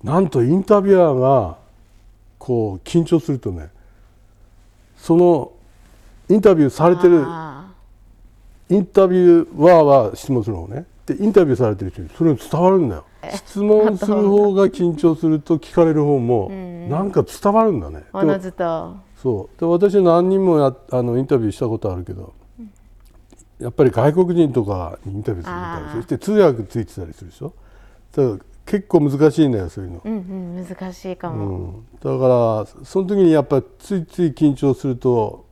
[0.03, 1.57] なんとインタビュアーが
[2.37, 3.69] こう緊張するとね
[4.97, 5.51] その
[6.29, 7.71] インタビューされてるあ
[8.69, 10.85] インタビューワーは質問するのね。
[11.07, 13.05] でインタビューされてる人にそれが伝わるんだよ。
[13.33, 16.49] 質問する方が緊張すると聞かれる方も
[16.87, 18.03] なんか伝わるんだね、
[19.21, 19.59] そう。
[19.59, 22.33] で私何人もやあのインタビューしたことあるけど、
[23.59, 27.53] やっぱり外国人とかにインタビューするみたいそして通訳ついてたりするでしょ？
[28.15, 30.15] だから結構難しいんだよそういうの、うんう
[30.61, 35.45] ん難しいかうも、ん、だからその時にやっぱりついつい緊張すると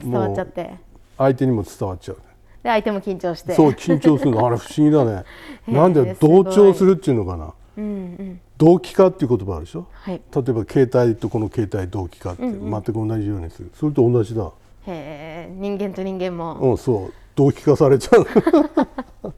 [0.00, 0.74] 伝わっちゃって。
[1.16, 2.22] 相手にも伝わっちゃうね。
[2.64, 3.54] で相手も緊張して。
[3.54, 4.44] そう緊張するの。
[4.44, 5.24] あれ不思議だね。
[5.68, 7.52] なんで同調するっていうのかな？
[7.76, 7.88] うんう
[8.22, 8.40] ん。
[8.58, 9.86] 同期化っていう言葉あるでしょ？
[9.92, 10.20] はい。
[10.34, 14.50] 例えば携帯とこの携帯同期化って全く同じようにする、それと同じだ。
[14.86, 18.26] へえ人間と人間も、うんそう同期化されちゃう。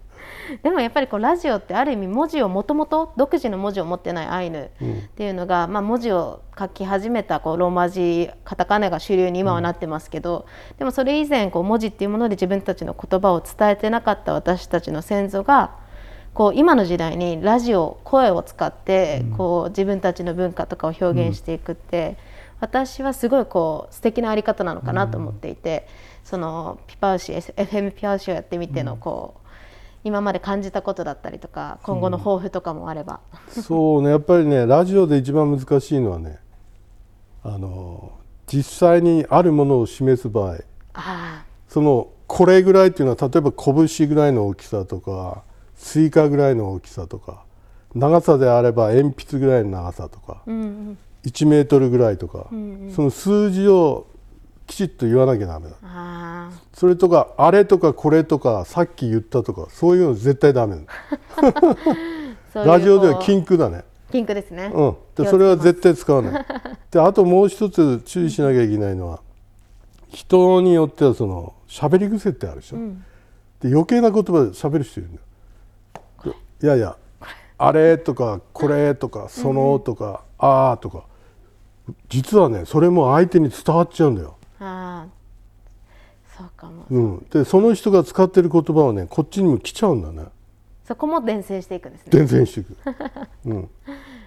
[0.63, 10.47] でもやっぱりこうラジオってある意味文字をもともと独自の文字を持ってないアイヌっていうのが、まあ、文字を書き始めたこうローマ字カタカナが主流に今はなってますけど、
[10.79, 15.73] でもそれ以前こう文字っていうもので自分たちの言葉を伝えてなかった私たちの先祖が
[16.33, 22.17] こう今の時代にラジオ声を使ってこう自分たちの文化とかを表現していくって、
[22.61, 25.87] 私はすごいこう素敵なあり方なのかなと思っていて、
[26.27, 29.47] そのピパウシ FM ピパウシをやってみてのこう、
[30.03, 33.21] 今まで感じたことだったりとか今後の抱負とかもあれば、
[33.57, 36.39] うん、そうねやっぱりねラジオで一番難しいのはね
[37.45, 38.13] あの
[38.47, 40.59] 実際にあるものを示す場合。
[41.69, 45.45] そのこれぐらいっていうのは例えば拳ぐらいの大きさとか
[45.77, 47.45] スイカぐらいの大きさとか
[47.95, 54.07] 長さであれば鉛筆ぐらいの長さとか、うんうん、1メートルぐらいとか、うんうん、その数字を
[54.67, 55.77] きちっと言わなきゃダメだ。
[56.75, 60.79] それとかあれとかこれとかさっき言ったとかそういうの絶対ダメ
[62.55, 63.85] ラジオでは禁句だね。
[64.11, 64.71] 禁句ですね。
[64.75, 64.97] うん。
[65.15, 66.47] でそれは絶対使わない。
[66.91, 69.21] であともう一つ注意しなきゃいけないのは
[70.09, 73.05] 人によってはその喋り癖ってあるでしょ、うん、
[73.61, 75.21] で余計な言葉で喋る人いるんだ
[76.25, 76.97] よいやいや
[77.59, 81.05] あれとかこれとかそのとか、うん、ああとか。
[82.09, 85.07] 実はねそれも相手に伝わっちゃうんだよあ
[86.37, 90.29] そうかも、うん、でその人が使ってる言葉はねこっちにも来ちゃうんだね。
[90.87, 92.11] そこも伝染していくんですね。
[92.11, 92.77] 伝染していく、
[93.47, 93.69] うん、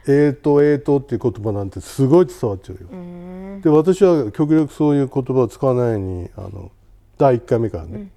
[0.08, 3.62] えーとえーとっていう言葉なんてすごい伝わっちゃうよ。
[3.62, 6.72] で私は極力そういう言葉を使わないようにあの
[7.18, 8.12] 第1回目からね、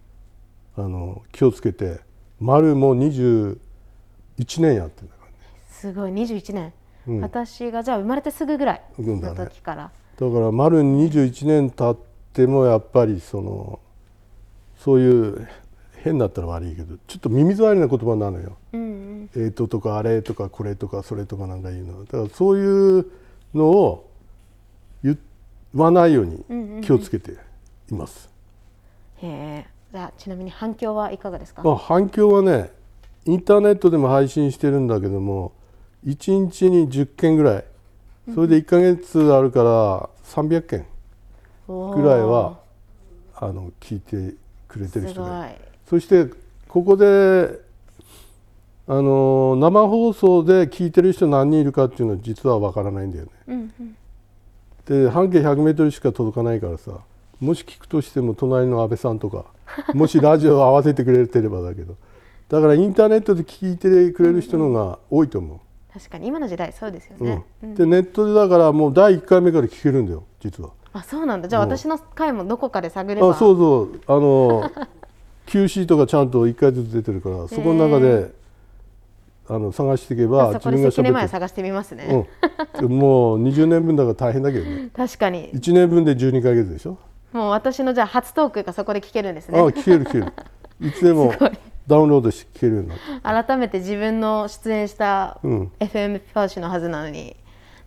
[0.77, 2.01] うん、あの気をつけて
[2.41, 3.59] 丸も21
[4.59, 5.37] 年やってるんだからね。
[5.71, 6.73] すごい21年、
[7.07, 9.93] うん、私がじゃあ生まれてすぐぐらいの時から、
[10.23, 11.97] だから丸21年経っ
[12.33, 13.81] てもやっぱりその
[14.79, 15.49] そういう
[15.97, 18.57] 変だったら悪いけどちょっと耳障りな言葉なのよ。
[18.73, 22.05] うんうん、えーととかあれとかこれとかそれとかなんか言うの。
[22.05, 23.07] だからそういう
[23.53, 24.11] のを
[25.03, 25.19] 言
[25.75, 27.33] わないように気をつけて
[27.91, 28.31] います。
[29.23, 29.67] うんうんうん、へえ。
[29.91, 32.71] じゃあちなみに反響はいかがですか、まあ、反響はね
[33.25, 35.53] インターネットでも配信してるんだけども
[36.07, 37.65] 1日に10件ぐらい。
[38.35, 40.87] それで1か月あるから300件
[41.67, 42.59] ぐらいは
[43.35, 44.37] あの聞いて
[44.69, 45.51] くれてる人が
[45.89, 46.27] そして
[46.69, 47.61] ここで
[48.89, 53.31] あの生放送で聞いてる人何人いるかっていうのは実は分からないんだよね。
[53.49, 53.97] うんうん、
[55.05, 56.99] で半径 100m しか届かないからさ
[57.41, 59.47] もし聞くとしても隣の安倍さんとか
[59.95, 61.97] もしラジオを合わせてくれてればだけど
[62.49, 65.59] だからインターネットで聞いてくれる人のが多いと思う。
[65.93, 70.71] 確かに今の時代そうですよね、うん、でネットでだからもう第1回目から聞けるんだよ実は。
[70.95, 71.49] あそうなんだ。
[71.49, 74.01] じゃあ私の回もどこかで探れば、あそうそう。
[74.07, 74.71] あの
[75.47, 78.31] QC とかちゃんと1回ずつ出てるからそこの中で
[79.49, 82.29] あの探していけば自分が関根前探してみますね、
[82.81, 84.91] うん、もう20年分だから大変だけどね。
[84.95, 85.51] 確かに。
[85.53, 86.99] 1年分で12か月でしょ？
[87.33, 89.59] もう私のじゃあ初トークがそこで聞けるんですね。
[89.59, 90.33] あ聞ける聞ける。
[90.81, 91.33] いつでも
[91.87, 92.99] ダウンロードして聞けるようになっ
[93.45, 97.37] て改めて自分の出演した FM ピパーシのはずなのに、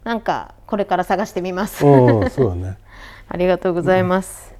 [0.03, 1.79] うん、なんかこれから探してみます。
[1.79, 2.77] そうだね。
[3.27, 4.53] ありがとうございます、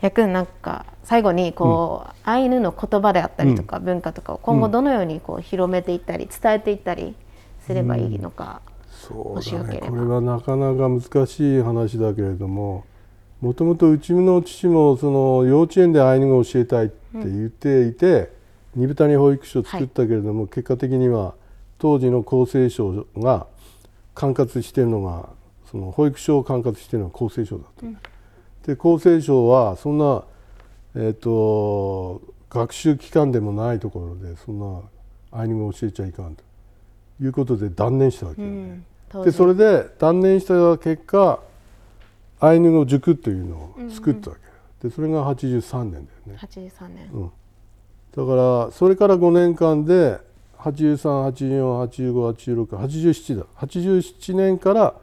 [0.00, 7.14] うん、やくんなんか最後にこう、うん、アイヌの言葉であったりとか、文化とかを今後どのようにこう広めていったり伝えていったり
[7.66, 9.82] すればいいのか、そうだね。
[9.86, 12.84] これはなかなか難しい話だけれども
[13.44, 18.32] もともとうちの父もその幼稚園でアイヌ語を教えたいって言っていて、
[18.76, 21.34] 二部谷保育所を作ったけれども、はい、結果的には
[21.78, 23.46] 当時の厚生省が
[24.14, 25.28] 管轄しているのが
[25.70, 27.86] その保育所を管轄しているのは厚生省だと。
[27.86, 27.94] うん、
[28.66, 30.24] で厚生省はそんな、
[30.94, 34.80] えーと、学習機関でもないところでそんな
[35.32, 36.44] アイヌ語を教えちゃいかんと
[37.20, 38.82] いうことで断念したわけよね。
[39.14, 41.40] うん、でそれで断念した結果
[42.40, 44.48] アイヌ語塾というのを作ったわけ、うん
[44.82, 46.38] うん、でそれが83年だよね。
[46.40, 47.30] 83年、うん
[48.16, 50.18] だからそれから5年間で
[50.58, 53.44] 8384858687だ。
[53.56, 54.94] 87年から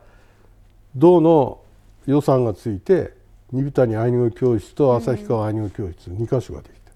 [0.95, 1.59] 道の
[2.05, 3.13] 予算がついて
[3.51, 6.91] 二部谷アイヌ語教室と旭川アイヌ語教室2か所ができた。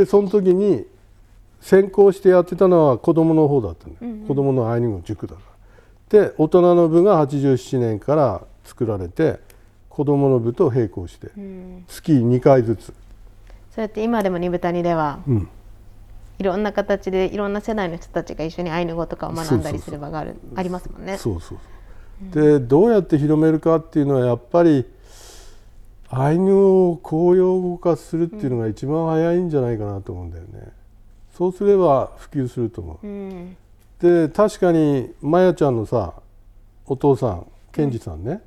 [0.00, 0.86] でその時に
[1.60, 5.40] 先行してやってたのは子どもの方だったんだ、うんうん、子どものアイヌ語塾だか
[6.10, 6.18] ら。
[6.28, 9.40] で大人の部が87年から作られて
[9.88, 11.28] 子どもの部と並行して
[11.88, 12.94] 月2回ずつ
[13.76, 15.48] そうやって今でも二部谷では、うん、
[16.38, 21.18] いろんな形でいろんな世代の人たちが一緒にアイヌ語とかを学んだりする場があるありますもんね。
[21.18, 21.58] そうそう
[22.32, 24.86] でどうやって広めるかっていうのはやっぱり
[26.08, 30.72] アイヌ語を公用語化するっていうのが一番早いんじゃないかなと思うんだよね。
[31.34, 33.06] そうすれば普及すると思う。
[33.06, 33.56] うん、
[34.00, 36.14] で確かにまやちゃんのさ
[36.86, 38.40] お父さん健二さんね、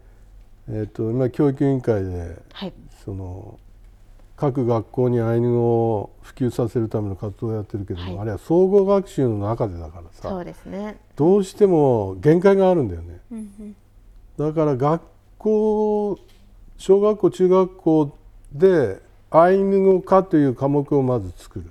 [0.67, 2.73] うん、えーと、今教育委員会で、はい、
[3.05, 3.59] その
[4.39, 10.97] 各学校にアイヌ語を普及させるための活動をやってるけども、はい、あれは総合学習の中でだからさそうですね。
[11.17, 13.75] どうしても限界があるんだよね、うんうん、
[14.37, 15.01] だから学
[15.37, 16.19] 校
[16.77, 18.17] 小学校中学校
[18.53, 21.65] でアイヌ語科という科目をまず作る。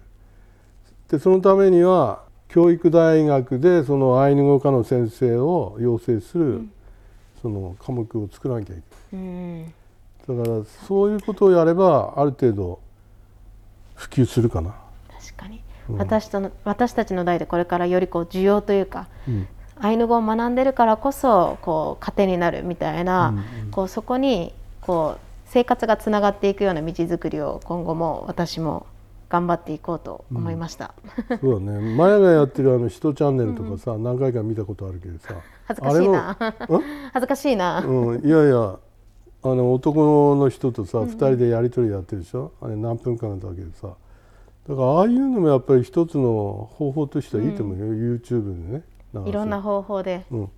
[1.08, 6.68] でそのためには教育大学でそのアイヌ語科の先生を養成する、
[7.40, 9.22] その科目を作らなきゃいけな
[9.62, 9.72] い、
[10.28, 12.80] だからそういうことをやればある程度
[13.94, 14.74] 普及するかな。
[15.18, 19.48] 確かに、うん、私との私たちの代でこれからよりこう需要というか、うん、
[19.80, 24.52] アイヌ語を学んでるからこそこう糧になるみたいな、うんうん、こうそこに
[24.82, 28.86] こう生活がつながっていくような道づくりを今後も私も
[29.30, 30.94] 頑張っていこうと思いました、
[31.30, 31.96] うん、そうだね。
[31.96, 35.34] マヤがやってるあの「ひとチャンネル」とかさ、うん、何回か見たことあるけどさ
[35.66, 36.36] 恥ずかしいな。
[37.12, 38.78] 恥ずかしいな、うん、いやいや
[39.42, 42.52] あの男の人とさ、うん、2人でやり取りやってるでしょ？
[42.60, 43.88] あれ何分間だけでさ。
[44.68, 48.82] だからああいうのもやっぱり一つの方法としてはいいと思うよ、うん、YouTube でね。
[49.26, 50.50] いろんな方法で、うん、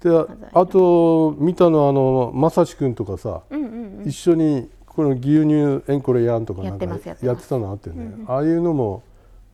[0.00, 0.10] で
[0.54, 6.86] あと見たのはあの正志君とかさ、うんうんうん、一緒にこの牛乳エンコレやんとかなんか
[7.22, 9.02] やってたのあってね、うんうん、ああいうのも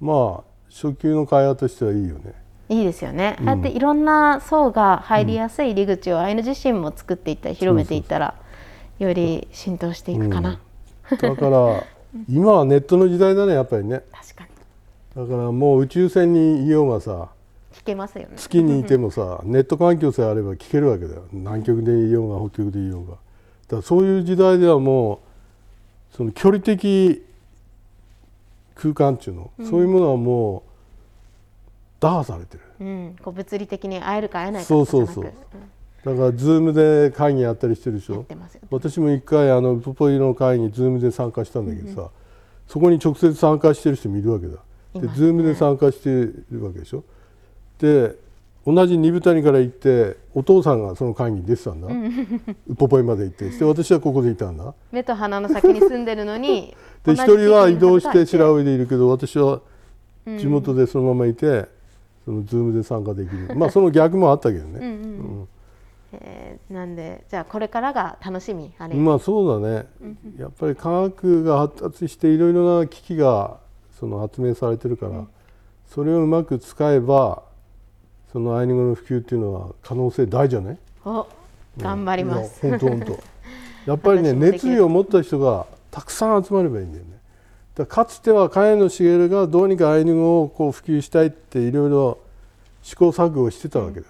[0.01, 2.35] まあ初級の会話としてはいいよね。
[2.68, 8.35] いいですよね、うん、あっていろんな層が入りやすい入り口をアイヌ自身も作っていったり広めていったら
[8.99, 10.61] より浸透していくかな、
[11.11, 11.85] うん、だから
[12.29, 14.03] 今はネットの時代だねやっぱりね。
[14.13, 15.29] 確かに。
[15.29, 17.29] だからもう宇宙船にいようがさ
[17.73, 18.35] 聞けますよね。
[18.37, 21.25] 月にいてもさネット環境さえあれば聞けるわけだよ。
[21.33, 23.13] 南極でいようが北極でいようが。
[23.13, 25.21] だからそういう時代ではも
[26.13, 27.23] うその距離的
[28.75, 30.63] 空間っていうの、うん、そういうものはもう
[32.01, 35.33] 打破されてる、うん、こう物理的に会えるか会えないかそうそうそう、うん、
[36.07, 38.25] だからズームで会議やったりしてるでしょ？
[38.71, 42.09] 私も一回あのウポポイの会議 Zoom で参加したんだけどさ、うん、
[42.69, 44.53] そこに直接参加してる人もいるわけだ。
[44.95, 47.03] で、ね、 Zoom で参加してるわけでしょ？
[47.81, 48.15] で
[48.65, 51.89] 同じ二風谷から行ってお父さんがその会議に出てたんだ、
[52.69, 53.51] ウポポイまで行って。
[53.51, 54.75] して私はここでいたんだ。
[54.93, 59.61] 目と鼻の先に住んでるのに で一人は移動して白老でいるけど私は
[60.25, 61.67] 地元でそのままいて、
[62.25, 63.57] その Zoom で参加できる。
[63.57, 64.79] まあその逆もあったけどね。
[64.79, 64.91] うんうん。
[64.91, 65.49] うん
[66.13, 69.87] えー、なんでじゃあこれからが楽しみあれまあそうだね、
[70.39, 73.59] やっぱり科学が発達していろいろな機器が
[73.99, 75.29] その発明されてるから、うん、
[75.89, 77.43] それをうまく使えば
[78.33, 80.79] そのアイヌ語の普及っていうのは可能性大じゃない？
[81.05, 81.27] お
[81.79, 83.19] 頑張ります、本当本当
[83.87, 87.11] やっぱりね熱意を持った人がたくさん集まればいいんだよね。
[87.75, 92.19] だかつては茅野茂がどうにかアイヌ語をこう普及したいっていろいろ
[92.83, 94.07] 試行錯誤してたわけだ、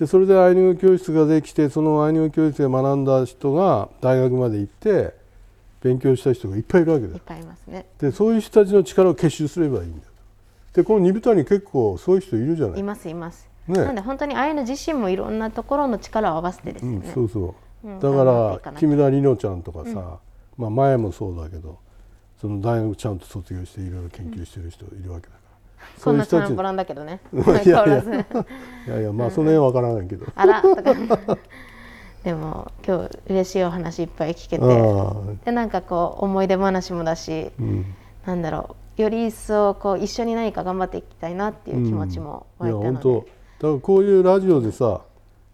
[0.00, 5.14] でそれでアイヌ語教室ができてそのアイヌ語教室で学んだ人が大学まで行って
[5.82, 7.84] 勉強した人がいっぱいいるわけだいっぱいいますね。
[7.98, 10.06] でそういう人たちの力を結集すればいいんだ
[10.72, 12.80] でこの二部谷結構そういう人いるじゃない。
[12.80, 19.94] いますいます、ね、なんで本当にアイヌ自身もいろんなところの力を合わせてですね、うん、そうそう、うん、だから木村里乃ちゃんとかさ、うん、
[20.56, 21.78] まあ前もそうだけど
[22.40, 25.34] その大学ちゃんと卒業していろいろ研究してる人いるわけだ
[25.98, 27.20] そんなチャンポランだけどね。
[27.32, 27.84] いやいや。
[28.86, 30.62] いやいやまあその辺は分からないけど、あら
[32.22, 35.44] でも今日嬉しいお話いっぱい聞けて。
[35.44, 37.94] でなんかこう思い出話もだし、うん、
[38.26, 39.02] なんだろう。
[39.02, 43.24] より一層こう一緒に何か頑張っていきたいなっていう気持ちも湧いたので、うん、いや本
[43.60, 43.66] 当。
[43.66, 45.02] だからこういうラジオでさ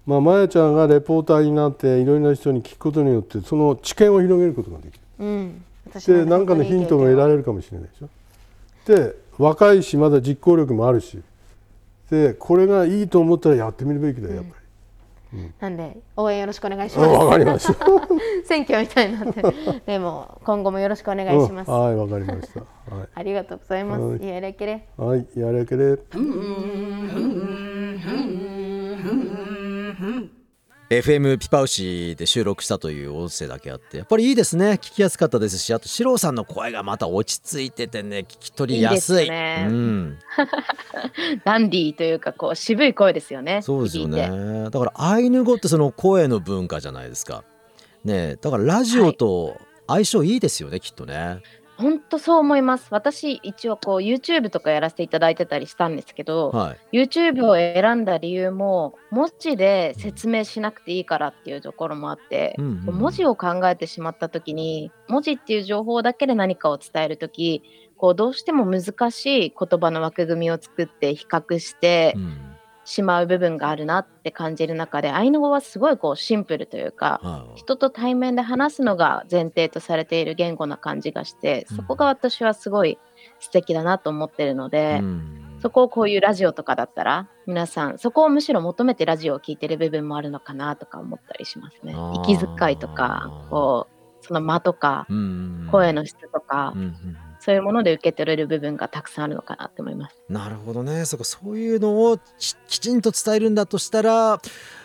[0.07, 5.64] まあ、まやちゃんがレポーターになっていろいろな人に聞くことによってその知見を広げることができる、うん、
[6.07, 8.09] で何かのヒントも得られるかもしれないでしょ。
[8.87, 11.20] で若いしまだ実行力もあるし
[12.11, 14.66] でこれがいいと思ったらやってみるべきだよやっぱり。
[15.61, 17.09] なんで応援よろしくお願いします。
[17.11, 17.74] わかりました。
[18.47, 19.43] 選挙みたいになって、
[19.87, 21.70] でも今後もよろしくお願いします。
[21.70, 22.61] はい、わかりました。
[22.95, 24.24] はい、ありがとうございます。
[24.24, 24.87] やれけれ。
[24.97, 25.99] はい、やれけれ。
[30.89, 34.72] FM ピパウシで収録したという音声だけあってやっぱりいいですね。
[34.74, 39.24] 聞きやすかったですしあと四郎さんの声がまた落ち着いててね聞き取りやすい。
[39.24, 40.18] いい、ね、うん、
[41.45, 44.68] ダンディーというかこう渋い声ですよねそうですよね。
[44.70, 47.43] だからアイヌ語ってその声の文化じゃないですか。
[48.05, 51.43] ねだからラジオと相性いいですよね、はい、きっとね
[51.79, 52.89] 本当そう思います。
[52.91, 67.62] 私、一応こう YouTube とかやらせていただいてたりしたんですけど、はい、YouTube を選んだ理由も、文字で説明しなくていいからっていうところもあって、うんうん文字を考えてしまった時に、文字っていう情報だけで何かを伝える時、
[67.97, 72.45] こうどうしても難しい言葉の枠組みを作って比較して、うん
[72.87, 82.99] しまう部分があるなって感じる中でアイヌ語はすごいこうシンプルというか、はい、人と対面で話すのが前提とされている言語な感じがしてそこが私はすごい
[83.41, 91.93] 素敵だなと思ってるので、うん、そこをこういうラジオとかだったら皆さんそこをむしろ求めてラジオを聴いてる部分もあるのかなとか思ったりしますね。
[92.22, 95.09] 息遣いとかこうその間とか
[95.72, 96.72] 声の質とか、
[97.47, 100.16] そういうもので受け取れる部分がたくさんあるのかなと思います。
[100.28, 102.18] なるほどねそこそういうのを
[102.68, 104.40] きちんと伝えるんだとしたら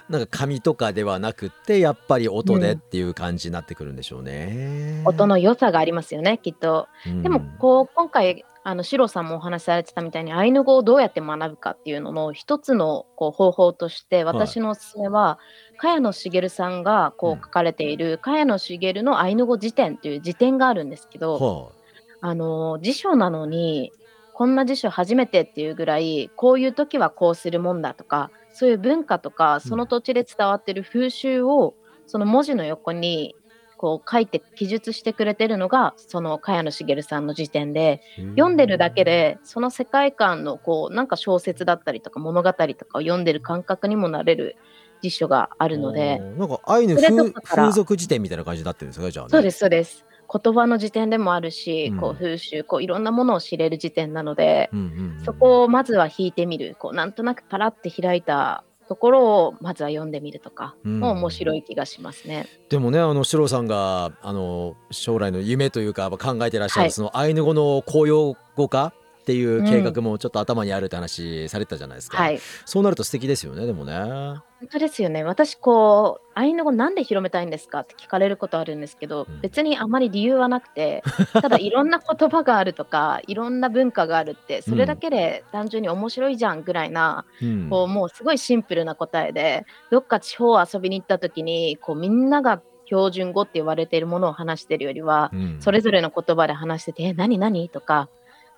[0.10, 5.00] なんか紙とかではなくてやっぱり音でっていう感じになってくるんでしょうね。
[5.00, 6.88] うん、音の良さがありますよねきっと。
[7.24, 15.40] でもこう今回あのシロさんもお話しされてたみたいにアイヌ語をどうやって学ぶかっていうのの一つのこう方法として私のおすすめは、は
[15.74, 21.81] い、茅野茂さんがこう書かれている茅野茂のアイヌ語辞典という辞典があるんですけど、はあ、
[22.22, 23.92] あの辞書なのに
[24.34, 31.76] こんな辞書初めてっていうぐらいこういう時はこうするもんだとかそういう文化とかその土地で伝わってる風習を
[32.08, 33.36] その文字の横に
[33.78, 38.02] こう書いて記述してくれてるのがその茅野茂さんの時点で
[38.36, 44.56] 読んでるだけでその世界観のこうなんか小説だったりとか物語とかを読んでる感覚にもなれる
[45.02, 46.20] 辞書があるので。
[46.20, 54.86] なんかアイヌ風俗辞典みたいな感じになってるんですかじゃあ、ね、そうですそうです言葉の辞典でもあるし、うん、こう風習こういろんなものを知れる辞典なので、うんうん
[55.18, 62.48] うん、そこをまずは引いてみるこうなんとなくパラって開いたところをまずは読んでみるとかも面白い気がしますね。
[62.70, 75.24] でもねあの四郎さんがあの将来の夢というか考えてらっしゃる、はい、そのアイヌ語の公用語化っていう計画もちょっと頭にあるって話されてたじゃないですか、はい、そうなると素敵ですよねでもね本当ですよね。
[75.24, 81.02] 私こうアイヌ語なんで広めたいんですかって聞かれることあるんですけど、うん、別にあまり理由はなくて
[81.34, 98.10] ただいろんな言葉があるとか いろんな文化があるってそれだけで単純に面白いじゃんぐらいな、うん、こうもうすごいシンプルな答えでどっか地方遊びに行った時にこうみんなが標準語って言われているものを話してるよりは、うん、それぞれの言葉で話してて「え何何?」とか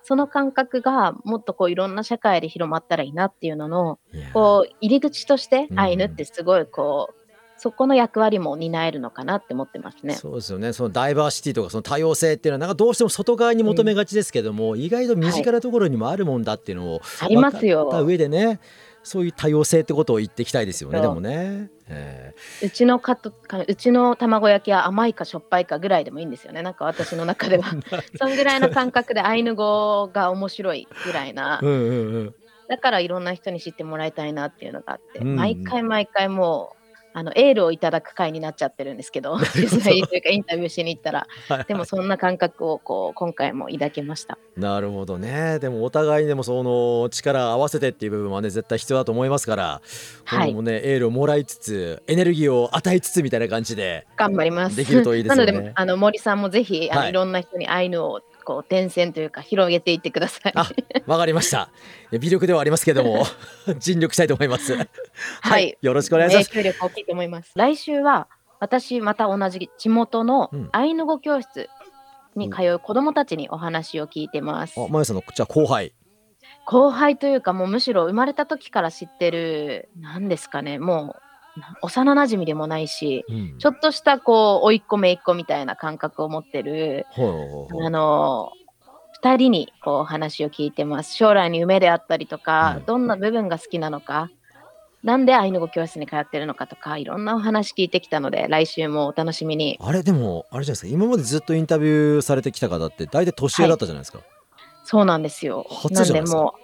[0.06, 3.98] その感覚がもっとこういろんな社会で広まったらいいなっていうのの
[4.34, 7.24] こう入り口としてアイヌってすごいこう、
[7.56, 10.14] そこの役割も担えるのかなって思ってますね。
[10.14, 10.74] そうですよね。
[10.74, 17.88] そのダイバーシティとかその多様性っていうのはなんかどうしても外側に求めがちですけども、うん、意外と身近なところにもあるもんだっていうのを、ありますよ。
[17.90, 18.60] た上でね、
[19.04, 21.00] そういう多様性ってことを言っていきたいですよね。
[21.00, 23.32] でもね、えー、うちのかと
[23.68, 26.62] うちの卵焼きは甘いかしょっぱいかぐらいでもいいんですよね。
[26.62, 27.64] なんか私の中では。
[28.18, 31.60] そんぐらいの感覚でアイヌ語が面白いぐらいな。
[31.62, 32.34] うんうん、うん、
[32.68, 36.83] だからいろんな人に知ってもらいたいなっていうのがあって、毎回毎回もう
[37.16, 41.28] あのエールをいただく会になっちゃってるんですけど取材というかインタビューしに行ったら。
[41.48, 44.36] はい、でもそんな感覚をこう今回も抱けました。
[44.56, 45.60] なるほどね。
[45.60, 49.80] でもお互いにでもその力合わせてっていう部分はね絶対必要だと思いますから
[50.28, 54.76] 今後もね、エールをもらいつつエネルギーを与えつつみたいな感じで頑張ります。
[54.76, 55.46] できるといいですね。
[55.46, 60.52] なのであの森さんもぜひあの、はい、いろんな人にアイヌをこう転戦というか広げていってください。
[60.54, 60.70] あ、
[61.06, 61.70] わかりました。
[62.12, 63.24] 微力ではありますけども
[63.78, 64.74] 尽力したいと思います。
[64.74, 64.88] はい、
[65.40, 66.50] はい、よろしくお願いします。
[66.50, 67.52] 影響力大きいと思います。
[67.56, 68.28] 来週は
[68.60, 71.68] 私また同じ地元のアイヌ語教室
[72.36, 74.78] に通う子どもたちにお話を聞いてます。
[74.78, 75.92] うん、あ、まゆさんのじゃ後輩。
[76.66, 81.22] 後輩というかもうむしろ生まれた時から知ってる何ですかねもう
[81.82, 88.52] 幼なじみでもないし、うん、ちょっとしたこう甥っ子姪っ子みたいな感覚を持ってる、あの
[89.22, 91.14] 2人にこう話を聞いてます。
[91.14, 94.30] 将来に夢であったりとか、うん、どんな部分が好きなのか
[95.04, 99.78] なんでアイヌ語教室に通ってるのかとかいろんなお話聞いてきたので来週もお楽しみに。
[99.80, 100.88] あれでもあれじゃないですか。
[100.88, 104.26] 今までずっとインタビューされてきた方って大体年上だったじゃないですか、はい、
[104.84, 105.66] そうなんですよ。
[105.90, 106.54] なんでも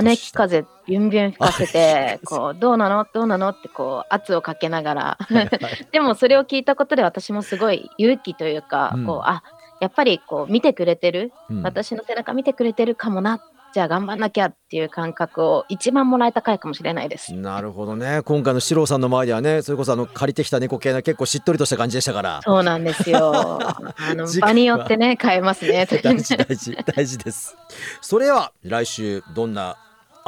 [0.00, 3.06] 姉貴風ビュンビュン吹かせて こうどうなの？
[3.12, 3.50] どうなの？
[3.50, 5.18] ってこう圧をかけながら。
[5.92, 9.42] でもそれを聞いたことで私もすごい勇気というか、うん、こうあ
[9.80, 13.40] やっぱりこう見てくれてる、うん、私の背中見てくれてるかもな
[13.72, 17.34] じゃあ頑張んなきゃっていう感覚を一番もらえた回かもしれないです。
[17.34, 18.22] なるほどね。
[18.24, 22.40] 今回の四郎さんの前ではね、それこそあの借りてきた猫系の結構しっとりとした感じでしたから。
[22.42, 23.32] そうなんですよ。
[23.62, 25.86] あの場によってね変えますね。
[26.02, 27.56] 大事大事大事です。
[28.00, 29.76] それは来週どんな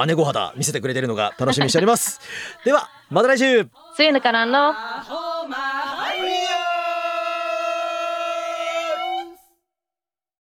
[0.06, 2.20] 姉御肌見せてくれてるのが楽しみにしております
[2.64, 3.60] ではまた来週
[3.96, 4.20] See you in the